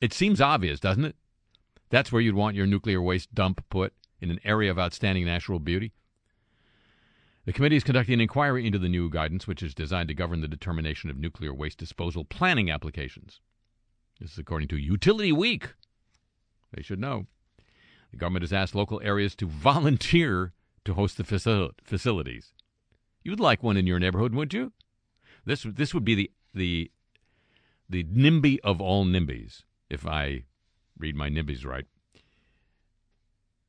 [0.00, 1.16] It seems obvious, doesn't it?
[1.90, 5.58] That's where you'd want your nuclear waste dump put, in an area of outstanding natural
[5.58, 5.92] beauty.
[7.44, 10.40] The committee is conducting an inquiry into the new guidance, which is designed to govern
[10.40, 13.40] the determination of nuclear waste disposal planning applications.
[14.20, 15.74] This is according to Utility Week.
[16.74, 17.26] They should know.
[18.10, 22.52] The government has asked local areas to volunteer to host the facil- facilities.
[23.22, 24.72] You'd like one in your neighborhood, wouldn't you?
[25.44, 26.90] This this would be the the
[27.88, 30.45] the NIMBY of all NIMBYs, if I
[30.98, 31.86] read my NIMBYs right.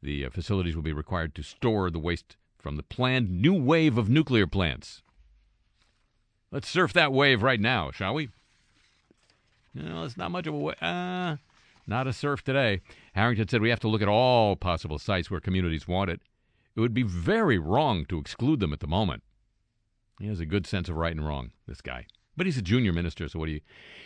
[0.02, 3.98] The uh, facilities will be required to store the waste from the planned new wave
[3.98, 5.02] of nuclear plants.
[6.52, 8.30] Let's surf that wave right now, shall we?
[9.74, 10.82] No, it's not much of a wave.
[10.82, 11.38] Uh,
[11.86, 12.82] not a surf today.
[13.14, 16.22] Harrington said we have to look at all possible sites where communities want it.
[16.76, 19.24] It would be very wrong to exclude them at the moment.
[20.20, 22.08] He has a good sense of right and wrong, this guy.
[22.38, 23.62] But he's a junior minister, so what do you?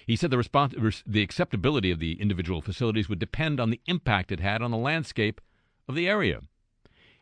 [0.07, 4.39] He said the the acceptability of the individual facilities would depend on the impact it
[4.39, 5.41] had on the landscape
[5.89, 6.39] of the area.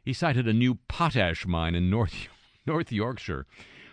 [0.04, 2.28] He cited a new potash mine in North
[2.66, 3.48] North Yorkshire,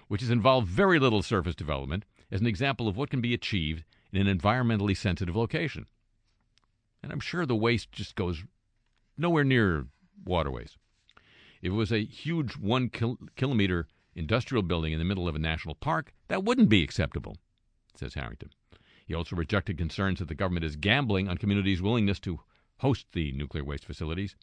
[0.08, 3.84] which has involved very little surface development, as an example of what can be achieved
[4.12, 5.86] in an environmentally sensitive location.
[7.02, 8.44] And I'm sure the waste just goes
[9.16, 9.86] nowhere near
[10.24, 10.76] waterways.
[11.62, 15.38] If it was a huge one kil- kilometer industrial building in the middle of a
[15.38, 17.36] national park, that wouldn't be acceptable,
[17.94, 18.50] says Harrington.
[19.06, 22.40] He also rejected concerns that the government is gambling on communities' willingness to
[22.78, 24.34] host the nuclear waste facilities.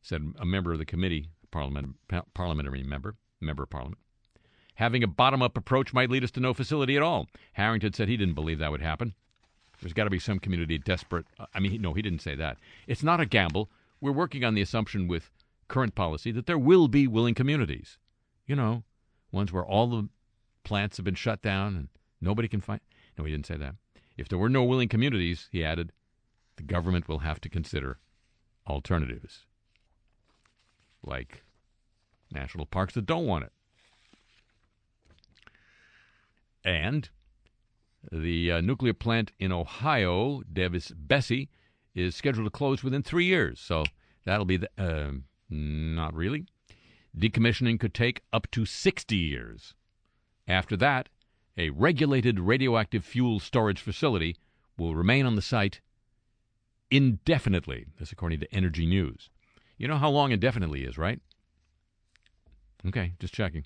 [0.00, 1.96] Said a member of the committee, parliament,
[2.34, 3.98] parliamentary member, member of parliament.
[4.76, 7.28] Having a bottom up approach might lead us to no facility at all.
[7.52, 9.14] Harrington said he didn't believe that would happen.
[9.80, 11.26] There's got to be some community desperate.
[11.52, 12.58] I mean, no, he didn't say that.
[12.86, 13.70] It's not a gamble.
[14.00, 15.30] We're working on the assumption with
[15.68, 17.98] current policy that there will be willing communities.
[18.46, 18.84] You know,
[19.30, 20.08] ones where all the
[20.64, 21.88] plants have been shut down and
[22.20, 22.80] nobody can find.
[23.16, 23.76] No, he didn't say that.
[24.16, 25.92] If there were no willing communities, he added,
[26.56, 27.98] the government will have to consider
[28.66, 29.46] alternatives,
[31.02, 31.42] like
[32.32, 33.52] national parks that don't want it.
[36.64, 37.08] And
[38.10, 41.48] the uh, nuclear plant in Ohio, Davis Besse,
[41.94, 43.60] is scheduled to close within three years.
[43.60, 43.84] So
[44.24, 45.12] that'll be the, uh,
[45.48, 46.46] not really.
[47.16, 49.74] Decommissioning could take up to 60 years.
[50.48, 51.08] After that,
[51.56, 54.36] a regulated radioactive fuel storage facility
[54.78, 55.80] will remain on the site
[56.90, 57.86] indefinitely.
[57.98, 59.28] This, according to Energy News.
[59.76, 61.20] You know how long indefinitely is, right?
[62.86, 63.64] Okay, just checking.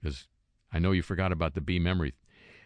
[0.00, 0.26] Because
[0.72, 2.14] I know you forgot about the B memory.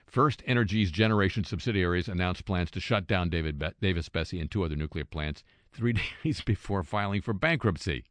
[0.07, 4.65] First Energy's generation subsidiaries announced plans to shut down David Be- Davis Besse and two
[4.65, 8.05] other nuclear plants three days before filing for bankruptcy.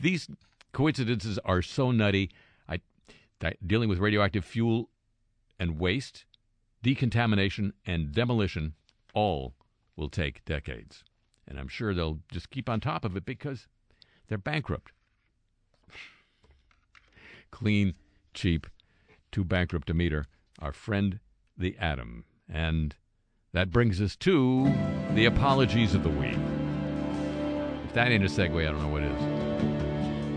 [0.00, 0.28] These
[0.72, 2.30] coincidences are so nutty.
[2.68, 2.80] I,
[3.66, 4.90] dealing with radioactive fuel
[5.58, 6.24] and waste,
[6.82, 8.74] decontamination and demolition,
[9.14, 9.54] all
[9.96, 11.02] will take decades.
[11.46, 13.66] And I'm sure they'll just keep on top of it because
[14.28, 14.92] they're bankrupt.
[17.50, 17.94] Clean,
[18.34, 18.66] cheap,
[19.32, 20.26] too bankrupt to meter.
[20.60, 21.20] Our friend,
[21.56, 22.24] the atom.
[22.48, 22.94] And
[23.52, 24.72] that brings us to
[25.14, 26.38] the apologies of the week.
[27.84, 29.87] If that ain't a segue, I don't know what is.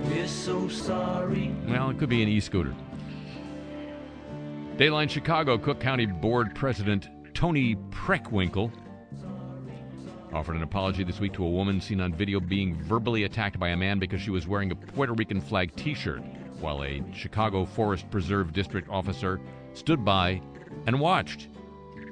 [0.05, 1.53] We're so sorry.
[1.67, 2.73] Well, it could be an e scooter.
[4.77, 8.71] Dayline Chicago Cook County Board President Toni Preckwinkle
[10.33, 13.69] offered an apology this week to a woman seen on video being verbally attacked by
[13.69, 16.21] a man because she was wearing a Puerto Rican flag t shirt
[16.59, 19.39] while a Chicago Forest Preserve District officer
[19.73, 20.41] stood by
[20.87, 21.47] and watched.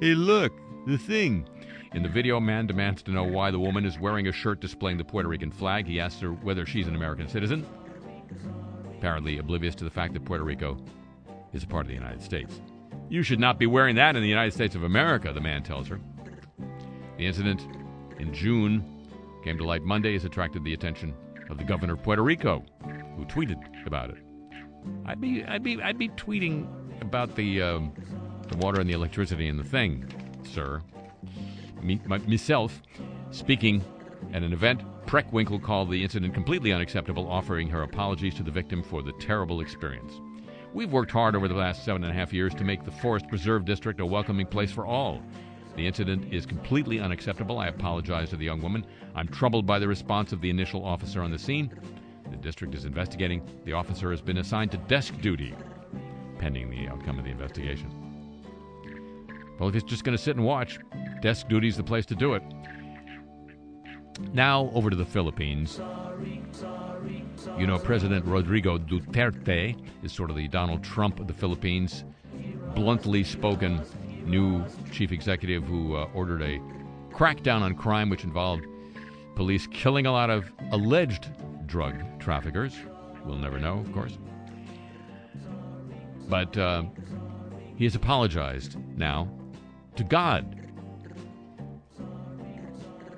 [0.00, 0.52] Hey, look,
[0.86, 1.48] the thing.
[1.92, 4.60] In the video, a man demands to know why the woman is wearing a shirt
[4.60, 5.86] displaying the Puerto Rican flag.
[5.86, 7.66] He asks her whether she's an American citizen,
[8.96, 10.76] apparently oblivious to the fact that Puerto Rico
[11.52, 12.60] is a part of the United States.
[13.08, 15.88] You should not be wearing that in the United States of America, the man tells
[15.88, 16.00] her.
[17.16, 17.66] The incident
[18.18, 18.84] in June
[19.42, 21.14] came to light Monday has attracted the attention
[21.48, 22.64] of the governor of Puerto Rico,
[23.16, 24.18] who tweeted about it.
[25.06, 26.68] I'd be, I'd be, I'd be tweeting
[27.00, 27.92] about the, um,
[28.48, 30.06] the water and the electricity and the thing,
[30.44, 30.80] sir.
[31.82, 32.82] Me, my, myself,
[33.30, 33.82] speaking
[34.32, 38.82] at an event, Preckwinkle called the incident completely unacceptable, offering her apologies to the victim
[38.82, 40.20] for the terrible experience.
[40.72, 43.28] We've worked hard over the last seven and a half years to make the Forest
[43.28, 45.20] Preserve District a welcoming place for all.
[45.76, 47.58] The incident is completely unacceptable.
[47.58, 48.86] I apologize to the young woman.
[49.14, 51.72] I'm troubled by the response of the initial officer on the scene.
[52.30, 53.42] The district is investigating.
[53.64, 55.54] The officer has been assigned to desk duty,
[56.38, 57.90] pending the outcome of the investigation.
[59.58, 60.78] Well, if he's just going to sit and watch,
[61.20, 62.42] desk duty is the place to do it.
[64.32, 65.80] Now, over to the Philippines.
[67.58, 72.04] You know, President Rodrigo Duterte is sort of the Donald Trump of the Philippines.
[72.74, 73.82] Bluntly spoken,
[74.24, 76.60] new chief executive who uh, ordered a
[77.12, 78.64] crackdown on crime, which involved
[79.34, 81.28] police killing a lot of alleged
[81.66, 82.74] drug traffickers.
[83.24, 84.18] We'll never know, of course.
[86.28, 86.84] But uh,
[87.76, 89.28] he has apologized now
[89.96, 90.59] to God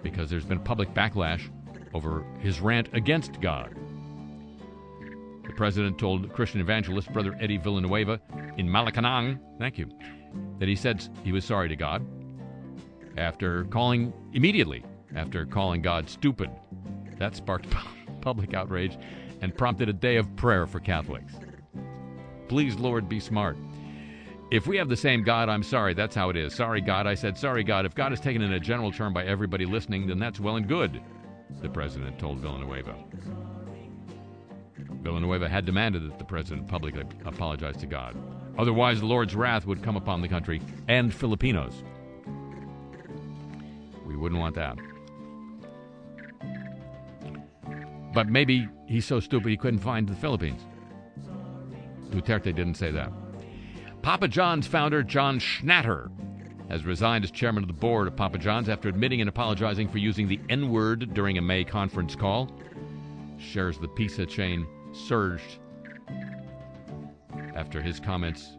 [0.03, 1.50] because there's been public backlash
[1.94, 3.76] over his rant against God.
[5.46, 8.20] The president told Christian evangelist Brother Eddie Villanueva
[8.57, 9.88] in Malacanang, thank you,
[10.59, 12.07] that he said he was sorry to God
[13.16, 14.84] after calling immediately
[15.14, 16.50] after calling God stupid.
[17.18, 17.66] That sparked
[18.20, 18.96] public outrage
[19.40, 21.34] and prompted a day of prayer for Catholics.
[22.48, 23.57] Please, Lord, be smart.
[24.53, 25.94] If we have the same God, I'm sorry.
[25.94, 26.55] That's how it is.
[26.55, 27.07] Sorry, God.
[27.07, 27.86] I said, sorry, God.
[27.86, 30.68] If God is taken in a general term by everybody listening, then that's well and
[30.68, 31.00] good,
[31.62, 32.94] the president told Villanueva.
[35.00, 38.14] Villanueva had demanded that the president publicly apologize to God.
[38.59, 41.82] Otherwise, the Lord's wrath would come upon the country and Filipinos.
[44.05, 44.76] We wouldn't want that.
[48.12, 50.61] But maybe he's so stupid he couldn't find the Philippines.
[52.11, 53.11] Duterte didn't say that.
[54.03, 56.11] Papa John's founder, John Schnatter,
[56.68, 59.98] has resigned as chairman of the board of Papa John's after admitting and apologizing for
[59.98, 62.50] using the N word during a May conference call.
[63.38, 65.59] Shares of the pizza chain surged
[67.55, 68.57] after his comments.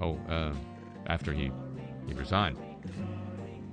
[0.00, 0.54] Oh, uh,
[1.06, 1.52] after he,
[2.06, 2.58] he resigned.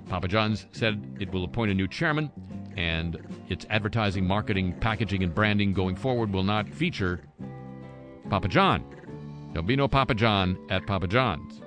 [0.09, 2.29] Papa John's said it will appoint a new chairman,
[2.75, 7.21] and its advertising, marketing, packaging, and branding going forward will not feature
[8.29, 8.83] Papa John.
[9.51, 11.61] There'll be no Papa John at Papa John's.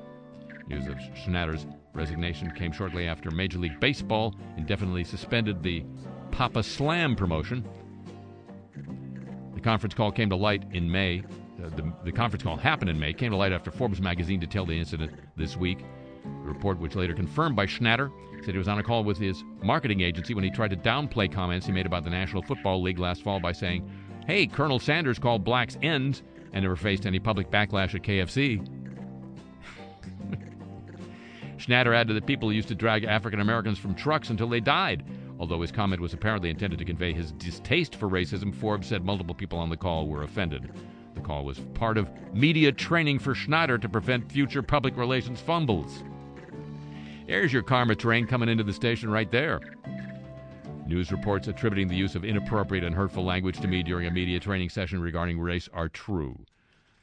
[0.68, 5.84] News of Schnatter's resignation came shortly after Major League Baseball indefinitely suspended the
[6.30, 7.68] Papa Slam promotion.
[9.54, 11.22] The conference call came to light in May.
[11.62, 14.68] Uh, the, the conference call happened in May, came to light after Forbes magazine detailed
[14.68, 15.84] the incident this week.
[16.24, 18.10] The report, which later confirmed by Schnatter,
[18.44, 21.30] said he was on a call with his marketing agency when he tried to downplay
[21.30, 23.90] comments he made about the National Football League last fall by saying,
[24.26, 26.22] Hey, Colonel Sanders called blacks ends
[26.52, 28.66] and never faced any public backlash at KFC.
[31.58, 35.04] Schnatter added that people used to drag African Americans from trucks until they died.
[35.38, 39.34] Although his comment was apparently intended to convey his distaste for racism, Forbes said multiple
[39.34, 40.70] people on the call were offended.
[41.14, 46.04] The call was part of media training for Schnatter to prevent future public relations fumbles.
[47.26, 49.60] There's your karma train coming into the station right there.
[50.90, 54.40] News reports attributing the use of inappropriate and hurtful language to me during a media
[54.40, 56.44] training session regarding race are true,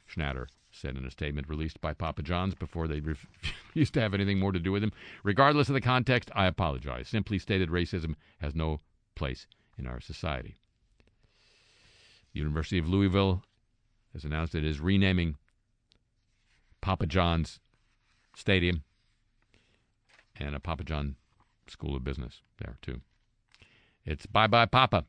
[0.06, 4.38] Schnatter said in a statement released by Papa John's before they refused to have anything
[4.38, 4.92] more to do with him.
[5.22, 7.08] Regardless of the context, I apologize.
[7.08, 8.80] Simply stated, racism has no
[9.14, 9.46] place
[9.78, 10.56] in our society.
[12.34, 13.42] The University of Louisville
[14.12, 15.36] has announced it is renaming
[16.82, 17.58] Papa John's
[18.36, 18.82] Stadium
[20.36, 21.16] and a Papa John
[21.68, 23.00] School of Business there, too.
[24.08, 25.04] It's Bye Bye Papa.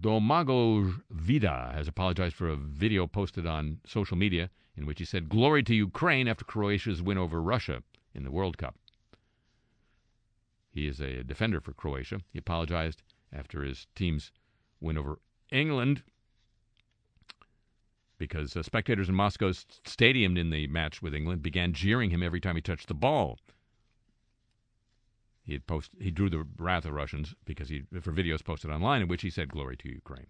[0.00, 5.28] Domagoj Vida has apologized for a video posted on social media in which he said,
[5.28, 7.82] Glory to Ukraine after Croatia's win over Russia
[8.14, 8.76] in the World Cup.
[10.70, 12.20] He is a defender for Croatia.
[12.32, 14.30] He apologized after his team's
[14.80, 15.18] win over
[15.50, 16.04] England
[18.18, 22.40] because uh, spectators in Moscow's stadium in the match with England began jeering him every
[22.40, 23.40] time he touched the ball.
[25.44, 29.08] He post, he drew the wrath of Russians because he for videos posted online in
[29.08, 30.28] which he said "Glory to Ukraine,"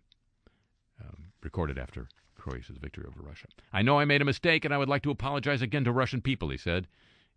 [1.00, 3.46] um, recorded after Croatia's victory over Russia.
[3.72, 6.20] I know I made a mistake, and I would like to apologize again to Russian
[6.20, 6.48] people.
[6.48, 6.88] He said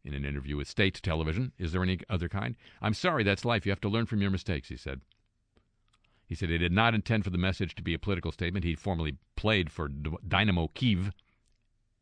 [0.03, 1.51] in an interview with State Television.
[1.57, 2.55] Is there any other kind?
[2.81, 3.65] I'm sorry, that's life.
[3.65, 4.69] You have to learn from your mistakes.
[4.69, 5.01] He said.
[6.25, 8.65] He said he did not intend for the message to be a political statement.
[8.65, 11.13] He formerly played for Dynamo Kiev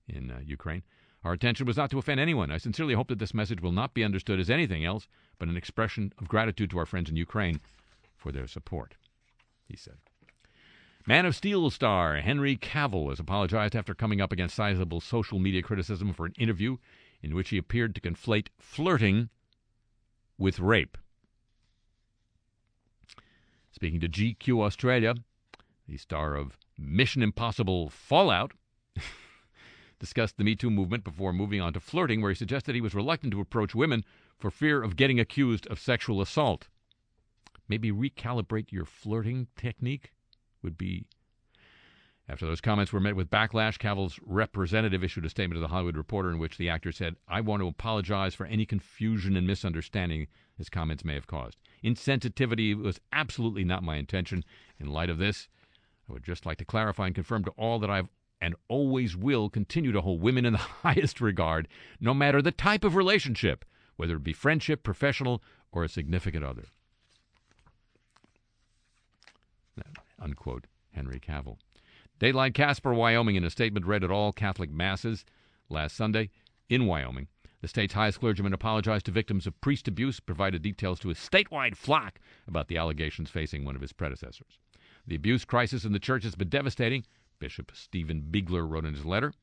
[0.07, 0.81] in uh, Ukraine.
[1.25, 2.51] Our intention was not to offend anyone.
[2.51, 5.07] I sincerely hope that this message will not be understood as anything else
[5.39, 7.61] but an expression of gratitude to our friends in Ukraine
[8.15, 8.93] for their support,
[9.67, 9.97] he said.
[11.07, 15.63] Man of Steel star Henry Cavill has apologized after coming up against sizable social media
[15.63, 16.77] criticism for an interview
[17.23, 19.29] in which he appeared to conflate flirting
[20.37, 20.95] with rape.
[23.71, 25.15] Speaking to GQ Australia,
[25.87, 28.51] the star of Mission Impossible Fallout
[30.05, 32.93] discussed the Me Too movement before moving on to flirting, where he suggested he was
[32.93, 34.05] reluctant to approach women
[34.37, 36.67] for fear of getting accused of sexual assault.
[37.67, 40.13] Maybe recalibrate your flirting technique
[40.61, 41.07] would be.
[42.29, 45.97] After those comments were met with backlash, Cavill's representative issued a statement to the Hollywood
[45.97, 50.27] Reporter in which the actor said, I want to apologize for any confusion and misunderstanding
[50.55, 51.57] his comments may have caused.
[51.83, 54.43] Insensitivity was absolutely not my intention.
[54.79, 55.47] In light of this,
[56.07, 58.09] I would just like to clarify and confirm to all that I've
[58.41, 61.67] and always will continue to hold women in the highest regard,
[61.99, 63.65] no matter the type of relationship,
[63.95, 66.65] whether it be friendship, professional, or a significant other.
[70.19, 71.57] Unquote, Henry Cavill.
[72.17, 75.25] Daylight Casper, Wyoming, in a statement read at all Catholic masses
[75.69, 76.29] last Sunday
[76.69, 77.27] in Wyoming.
[77.61, 81.75] The state's highest clergyman apologized to victims of priest abuse, provided details to his statewide
[81.75, 84.59] flock about the allegations facing one of his predecessors.
[85.07, 87.05] The abuse crisis in the church has been devastating,
[87.39, 89.33] Bishop Steven Biegler wrote in his letter.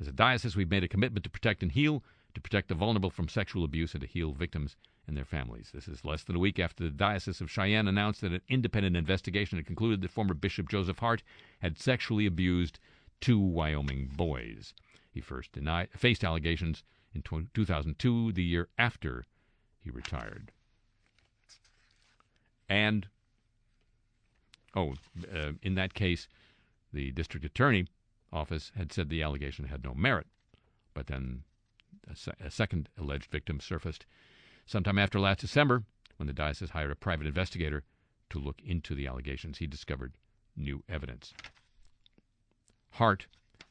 [0.00, 2.02] As a diocese, we've made a commitment to protect and heal,
[2.34, 4.76] to protect the vulnerable from sexual abuse, and to heal victims
[5.06, 5.70] and their families.
[5.72, 8.96] This is less than a week after the Diocese of Cheyenne announced that an independent
[8.96, 11.22] investigation had concluded that former Bishop Joseph Hart
[11.60, 12.78] had sexually abused
[13.20, 14.74] two Wyoming boys.
[15.10, 19.24] He first denied, faced allegations in 2002, the year after
[19.80, 20.52] he retired.
[22.68, 23.08] And,
[24.74, 24.94] oh,
[25.34, 26.28] uh, in that case,
[26.92, 27.86] the district attorney
[28.32, 30.26] office had said the allegation had no merit.
[30.94, 31.44] But then
[32.10, 34.06] a, se- a second alleged victim surfaced
[34.66, 35.84] sometime after last December
[36.16, 37.84] when the diocese hired a private investigator
[38.30, 39.58] to look into the allegations.
[39.58, 40.14] He discovered
[40.56, 41.32] new evidence.
[42.90, 43.26] Hart,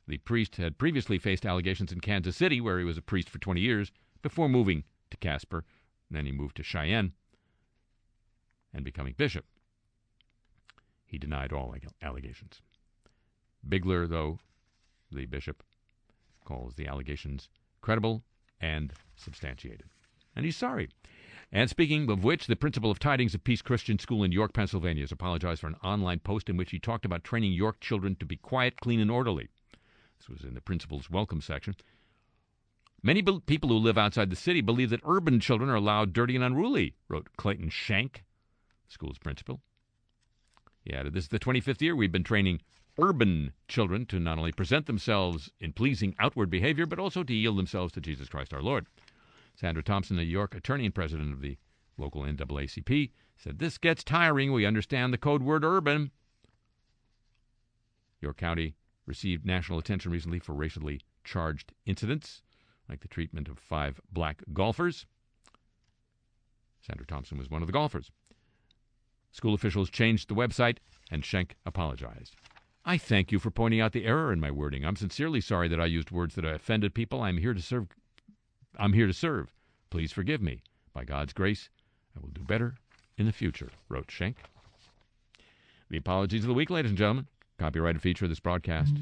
[0.08, 3.40] the priest, had previously faced allegations in Kansas City, where he was a priest for
[3.40, 3.92] 20 years,
[4.22, 5.64] before moving to Casper.
[6.10, 7.14] Then he moved to Cheyenne
[8.74, 9.46] and becoming bishop.
[11.06, 12.62] He denied all allegations.
[13.68, 14.40] Biegler, though,
[15.12, 15.64] the bishop,
[16.46, 17.50] calls the allegations
[17.82, 18.24] credible
[18.60, 19.90] and substantiated.
[20.36, 20.90] And he's sorry.
[21.52, 25.04] And speaking of which, the principal of Tidings of Peace Christian School in York, Pennsylvania,
[25.04, 28.26] has apologized for an online post in which he talked about training York children to
[28.26, 29.50] be quiet, clean, and orderly.
[30.18, 31.76] This was in the principal's welcome section.
[33.04, 36.36] Many be- people who live outside the city believe that urban children are loud, dirty,
[36.36, 38.24] and unruly, wrote Clayton Shank,
[38.88, 39.60] school's principal.
[40.84, 42.62] He added, This is the 25th year we've been training
[43.00, 47.58] urban children to not only present themselves in pleasing outward behavior, but also to yield
[47.58, 48.88] themselves to Jesus Christ our Lord.
[49.56, 51.58] Sandra Thompson, the York attorney and president of the
[51.98, 54.54] local NAACP, said, This gets tiring.
[54.54, 56.12] We understand the code word urban.
[58.22, 58.76] York County
[59.06, 62.42] received national attention recently for racially charged incidents,
[62.88, 65.06] like the treatment of five black golfers.
[66.82, 68.12] Sandra Thompson was one of the golfers.
[69.32, 70.78] School officials changed the website,
[71.10, 72.36] and Schenck apologized.
[72.84, 74.84] I thank you for pointing out the error in my wording.
[74.86, 77.22] I'm sincerely sorry that I used words that offended people.
[77.22, 77.88] I'm here to serve.
[78.78, 79.52] I'm here to serve.
[79.90, 80.64] Please forgive me.
[80.94, 81.70] By God's grace,
[82.16, 82.76] I will do better
[83.18, 84.38] in the future, wrote Schenck.
[85.90, 87.28] The apologies of the week, ladies and gentlemen.
[87.60, 88.96] Copyrighted feature of this broadcast.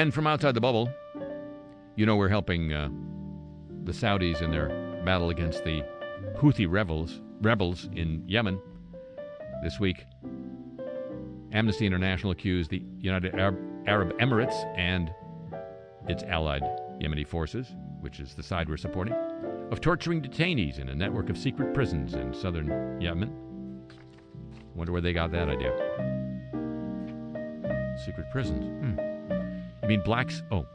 [0.00, 0.90] And from outside the bubble,
[1.94, 2.88] you know we're helping uh,
[3.84, 4.68] the Saudis in their
[5.04, 5.84] battle against the
[6.38, 8.58] Houthi rebels, rebels in Yemen.
[9.62, 10.06] This week,
[11.52, 15.12] Amnesty International accused the United Arab, Arab Emirates and
[16.08, 16.62] its allied
[16.98, 17.66] Yemeni forces,
[18.00, 19.12] which is the side we're supporting,
[19.70, 23.84] of torturing detainees in a network of secret prisons in southern Yemen.
[24.74, 25.76] Wonder where they got that idea.
[28.02, 28.64] Secret prisons.
[28.64, 29.09] Hmm.
[29.90, 30.44] Mean blacks?
[30.52, 30.66] Oh.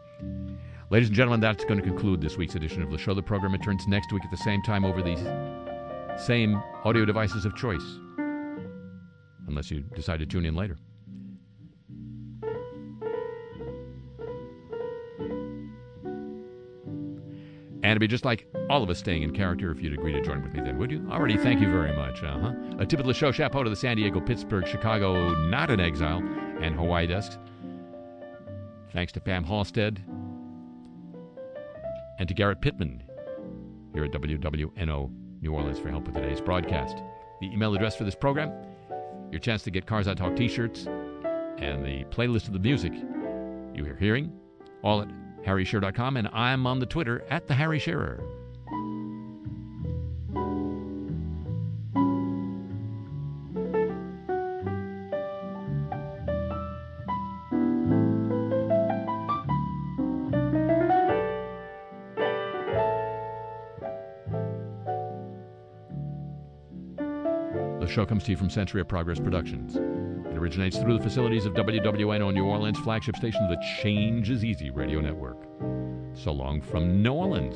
[0.89, 3.13] Ladies and gentlemen, that's going to conclude this week's edition of the show.
[3.13, 5.23] The program returns next week at the same time over these
[6.21, 7.81] same audio devices of choice,
[9.47, 10.75] unless you decide to tune in later.
[17.83, 20.19] And it'd be just like all of us staying in character if you'd agree to
[20.19, 21.07] join with me then, would you?
[21.09, 22.21] Already, thank you very much.
[22.21, 22.51] Uh-huh.
[22.79, 26.21] A tip of the show, chapeau to the San Diego, Pittsburgh, Chicago, not in exile,
[26.61, 27.37] and Hawaii desks.
[28.95, 30.01] Thanks to Pam Halstead
[32.17, 33.03] and to Garrett Pittman
[33.93, 37.03] here at WWNO New Orleans for help with today's broadcast.
[37.41, 38.53] The email address for this program,
[39.31, 40.87] your chance to get Cars I Talk t shirts,
[41.57, 42.93] and the playlist of the music
[43.73, 44.31] you are hearing,
[44.81, 45.09] all at
[45.45, 48.23] harryshearer.com, and I'm on the Twitter at the Harry Shearer.
[67.95, 69.77] Show comes to you from Century of Progress Productions.
[69.77, 74.69] It originates through the facilities of WWNO New Orleans, flagship station the Change is Easy
[74.69, 75.37] radio network.
[76.13, 77.55] So long from New Orleans.